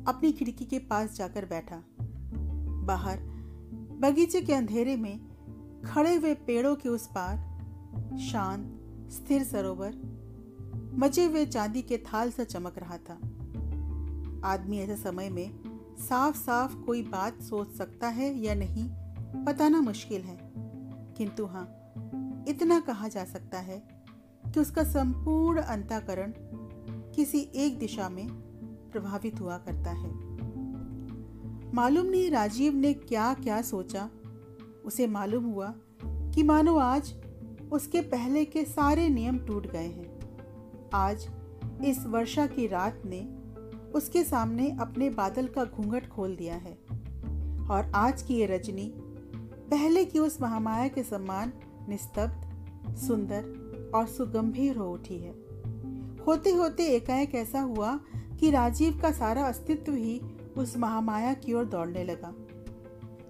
अपनी 0.09 0.33
खिड़की 0.33 0.65
के 0.65 0.79
पास 0.79 1.17
जाकर 1.17 1.45
बैठा। 1.45 1.85
बाहर 2.87 3.21
बगीचे 4.01 4.41
के 4.41 4.55
अंधेरे 4.55 4.97
में 4.97 5.21
खड़े 5.85 6.15
हुए 6.15 6.35
पेड़ों 6.35 6.77
के 6.77 6.89
उस 6.89 7.07
पार 7.07 7.37
शांत, 8.19 8.77
स्थिर 9.13 9.45
सरोवर 9.45 9.95
मचे 10.95 11.25
हुए 11.25 11.47
चांदी 11.47 11.83
के 11.83 11.99
थाल 11.99 12.31
सा 12.31 12.45
चमक 12.45 12.79
रहा 12.79 12.97
था। 12.97 13.15
आदमी 14.45 14.79
ऐसे 14.79 14.97
समय 14.97 15.31
में 15.31 15.60
साफ़ 16.01 16.37
साफ़ 16.37 16.77
कोई 16.77 17.03
बात 17.03 17.43
सोच 17.43 17.73
सकता 17.73 18.09
है 18.09 18.39
या 18.39 18.55
नहीं, 18.55 18.89
बताना 19.45 19.81
मुश्किल 19.81 20.23
है। 20.23 20.53
किंतु 21.17 21.47
हाँ 21.47 21.95
इतना 22.49 22.81
कहा 22.81 23.09
जा 23.09 23.25
सकता 23.25 23.59
है 23.59 24.05
कि 24.55 24.61
उसका 24.61 24.85
संपूर्ण 24.85 25.61
अंताकरण 25.61 26.33
किसी 27.15 27.51
एक 27.55 27.79
दिशा 27.79 28.09
में 28.09 28.29
प्रभावित 28.93 29.41
हुआ 29.41 29.59
करता 29.59 29.91
है। 29.91 30.11
मालूम 31.75 32.07
नहीं 32.07 32.31
राजीव 32.31 32.75
ने 32.75 32.93
क्या 32.93 33.35
क्या 33.35 33.63
सोचा। 33.63 34.11
उसे 34.85 35.07
मालूम 35.07 35.45
हुआ 35.45 35.75
कि 36.05 36.43
मानो 36.43 36.77
आज 36.77 37.15
उसके 37.73 38.01
पहले 38.01 38.45
के 38.45 38.65
सारे 38.65 39.09
नियम 39.09 39.39
टूट 39.39 39.67
गए 39.67 39.87
हैं। 39.87 40.21
आज 40.95 41.31
इस 41.85 42.07
वर्षा 42.07 42.47
की 42.47 42.67
रात 42.67 43.03
ने 43.05 43.40
उसके 43.95 44.25
सामने 44.25 44.77
अपने 44.81 45.11
बादल 45.11 45.47
का 45.47 45.65
घूंघट 45.65 46.09
खोल 46.09 46.37
दिया 46.37 46.55
है। 46.55 46.79
और 47.71 47.93
आज 47.95 48.23
की 48.23 48.35
ये 48.35 48.47
रजनी, 48.47 48.93
पहले 49.71 50.05
की 50.05 50.19
उस 50.19 50.41
महामाया 50.41 50.89
के 50.89 51.03
समान 51.03 51.53
निस्तब्ध, 51.89 52.51
सुंदर 52.97 53.43
और 53.95 54.07
सुगंभीर 54.07 54.77
हो 54.77 54.93
उठी 54.93 55.19
है। 55.19 55.31
होते 56.27 56.51
होते 56.51 56.83
एकाएक 56.83 57.35
ऐसा 57.35 57.61
हुआ 57.61 58.01
कि 58.41 58.51
राजीव 58.51 58.99
का 59.03 59.13
सारा 59.13 59.43
अस्तित्व 59.43 59.93
ही 59.93 60.21
उस 60.59 60.77
महामाया 60.77 61.35
की 61.35 61.53
ओर 61.53 61.65
दौड़ने 61.65 62.05
लगा। 62.05 62.35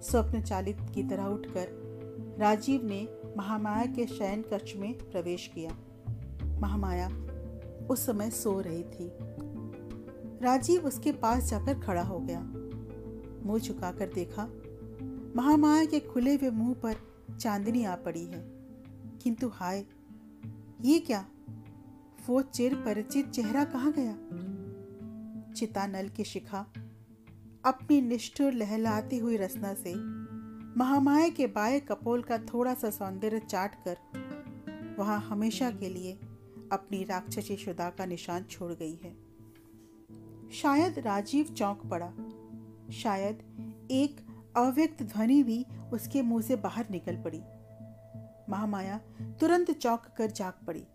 स्वप्न 0.01 0.41
चालित 0.41 0.77
की 0.95 1.03
तरह 1.03 1.25
उठकर 1.25 1.81
राजीव 2.39 2.81
ने 2.83 3.07
महामाया 3.37 3.85
के 3.85 4.05
शयन 4.05 4.41
कक्ष 4.41 4.75
में 4.75 4.93
प्रवेश 4.97 5.51
किया। 5.55 5.77
महामाया 6.59 7.09
उस 7.87 8.05
समय 8.05 8.29
सो 8.29 8.61
रही 8.61 8.83
थी। 8.83 9.11
राजीव 10.41 10.85
उसके 10.85 11.11
पास 11.11 11.43
जाकर 11.43 11.79
खड़ा 11.79 12.01
हो 12.01 12.19
गया। 12.19 12.41
मुँह 13.45 13.59
झुकाकर 13.59 14.07
देखा, 14.07 14.45
महामाया 15.35 15.85
के 15.85 15.99
खुले 15.99 16.35
हुए 16.35 16.49
मुँह 16.49 16.73
पर 16.73 16.95
चांदनी 17.39 17.83
आ 17.83 17.95
पड़ी 17.95 18.25
है। 18.25 18.41
किंतु 19.23 19.47
हाय, 19.47 19.85
ये 20.81 20.99
क्या? 20.99 21.25
वो 22.27 22.41
चिर 22.41 22.75
परिचित 22.75 23.29
चेहरा 23.29 23.63
कहाँ 23.63 23.93
गया? 23.97 24.13
चितानल 25.53 26.09
की 26.09 26.23
शिखा, 26.23 26.65
अपनी 27.65 28.01
निष्ठुर 28.01 28.53
लहलाती 28.53 29.17
हुई 29.17 29.37
रसना 29.37 29.73
से 29.73 29.95
महामाया 30.79 31.29
के 31.29 31.47
बाएँ 31.47 31.79
कपोल 31.79 32.21
का 32.21 32.37
थोड़ा 32.37 32.73
सा 32.73 32.89
सौंदर्य 32.89 33.39
चाट 33.39 33.83
कर 33.87 33.97
वहाँ 34.99 35.19
हमेशा 35.21 35.71
के 35.71 35.89
लिए 35.89 36.13
अपनी 36.71 37.03
राक्षसी 37.03 37.55
शुदा 37.55 37.89
का 37.89 38.05
निशान 38.05 38.43
छोड़ 38.43 38.73
गई 38.73 38.99
है। 39.03 39.30
शायद 40.51 40.99
राजीव 40.99 41.45
चौंक 41.45 41.81
पड़ा। 41.85 42.13
शायद 42.91 43.39
एक 43.91 44.27
अव्यक्त 44.57 45.03
ध्वनि 45.03 45.43
भी 45.43 45.65
उसके 45.93 46.21
मुँह 46.21 46.41
से 46.41 46.55
बाहर 46.55 46.85
निकल 46.91 47.15
पड़ी। 47.15 47.41
महामाया 48.49 48.97
तुरंत 49.39 49.71
चौंक 49.71 50.01
कर 50.17 50.31
जाग 50.31 50.53
पड़ी। 50.67 50.87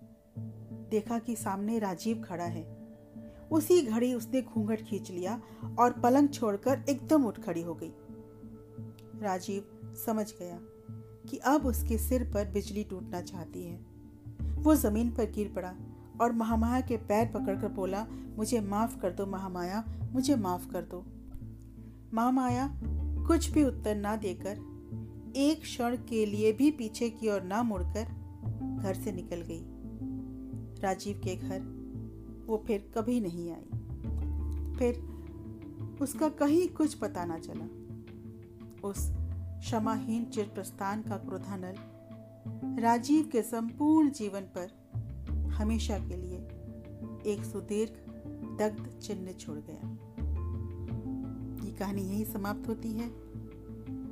देखा 0.90 1.19
कि 1.19 1.37
सामने 1.37 1.79
राजीव 1.79 2.23
खड़ा 2.23 2.45
है। 2.45 2.88
उसी 3.53 3.83
घड़ी 3.83 4.14
उसने 4.14 4.42
घूंघट 4.42 4.83
खींच 4.83 5.11
लिया 5.11 5.42
और 5.79 5.92
पलंग 5.92 6.29
छोड़कर 6.29 6.85
एकदम 6.88 7.25
उठ 7.25 7.40
खड़ी 7.40 7.62
हो 7.62 7.75
गई। 7.75 7.92
राजीव 9.21 9.95
समझ 10.07 10.35
गया 10.38 10.59
कि 11.29 11.37
अब 11.37 11.66
उसके 11.66 11.99
सिर 11.99 12.31
पर 12.35 12.49
बिजली 12.49 12.85
टूटना 12.85 13.21
चाहती 13.21 13.62
है। 13.62 13.87
वो 14.42 14.75
ज़मीन 14.75 15.11
पर 15.11 15.31
गिर 15.31 15.53
पड़ा। 15.53 15.75
और 16.20 16.33
महामाया 16.33 16.81
के 16.81 16.96
पैर 16.96 17.26
पकड़कर 17.26 17.68
बोला, 17.68 18.07
मुझे 18.11 18.61
माफ़ 18.61 18.98
कर 18.98 19.11
दो 19.11 19.26
महामाया, 19.26 19.85
मुझे 20.12 20.37
माफ़ 20.37 20.70
कर 20.70 20.83
दो। 20.83 21.05
महामाया 22.14 22.81
कुछ 23.26 23.50
भी 23.50 23.64
उत्तर 23.64 23.96
ना 23.96 24.16
देकर 24.16 24.76
एक 25.37 25.61
क्षण 25.62 25.96
के 25.96 26.26
लिए 26.26 26.52
भी 26.52 26.70
पीछे 26.70 27.11
की 27.11 27.29
ओर 27.29 27.42
ना 27.42 27.62
मुड़कर 27.62 28.05
घर 28.83 28.94
से 28.94 29.12
निकल 29.12 29.37
गई। 29.37 29.62
राजीव 30.81 31.20
के 31.24 31.37
घर, 31.37 31.61
वो 32.46 32.64
फिर 32.66 32.92
कभी 32.98 33.20
नहीं 33.20 33.50
आई। 33.50 33.79
फिर 34.76 35.16
उसका 36.00 36.29
कहीं 36.29 36.68
कुछ 36.68 36.94
पता 36.94 37.24
ना 37.24 37.38
चला। 37.38 37.64
उस 38.88 39.12
क्षमाहीन 39.61 40.24
चिर 40.24 40.44
प्रस्थान 40.44 41.02
का 41.02 41.16
क्रोधानल 41.16 41.74
राजीव 42.83 43.29
के 43.33 43.42
संपूर्ण 43.42 44.11
जीवन 44.11 44.40
पर 44.40 44.86
हमेशा 45.57 45.99
के 45.99 46.16
लिए 46.16 46.37
एक 47.33 47.45
सुदीर्घ, 47.53 47.92
दग्ध 48.59 48.99
चिन्ह 48.99 49.33
छोड़ 49.33 49.59
गया। 49.59 49.99
ये 51.66 51.73
कहानी 51.73 52.03
यही 52.03 52.25
समाप्त 52.25 52.69
होती 52.69 52.88
है। 52.88 53.09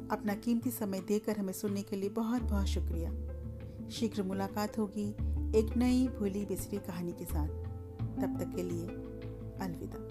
अपना 0.09 0.35
कीमती 0.35 0.71
समय 0.71 1.01
देकर 1.01 1.39
हमें 1.39 1.53
सुनने 1.53 1.83
के 1.83 1.97
लिए 1.97 2.09
बहुत 2.09 2.43
बहुत 2.43 2.67
शुक्रिया। 2.67 3.11
शीघ्र 3.89 4.23
मुलाकात 4.23 4.79
होगी 4.79 5.11
एक 5.59 5.77
नई 5.77 6.09
भूली 6.09 6.45
बिसरी 6.47 6.79
कहानी 6.79 7.13
के 7.13 7.25
साथ। 7.25 7.49
तब 8.03 8.37
तक 8.41 8.57
के 8.57 8.63
लिए 8.63 8.87
अलविदा। 9.61 10.04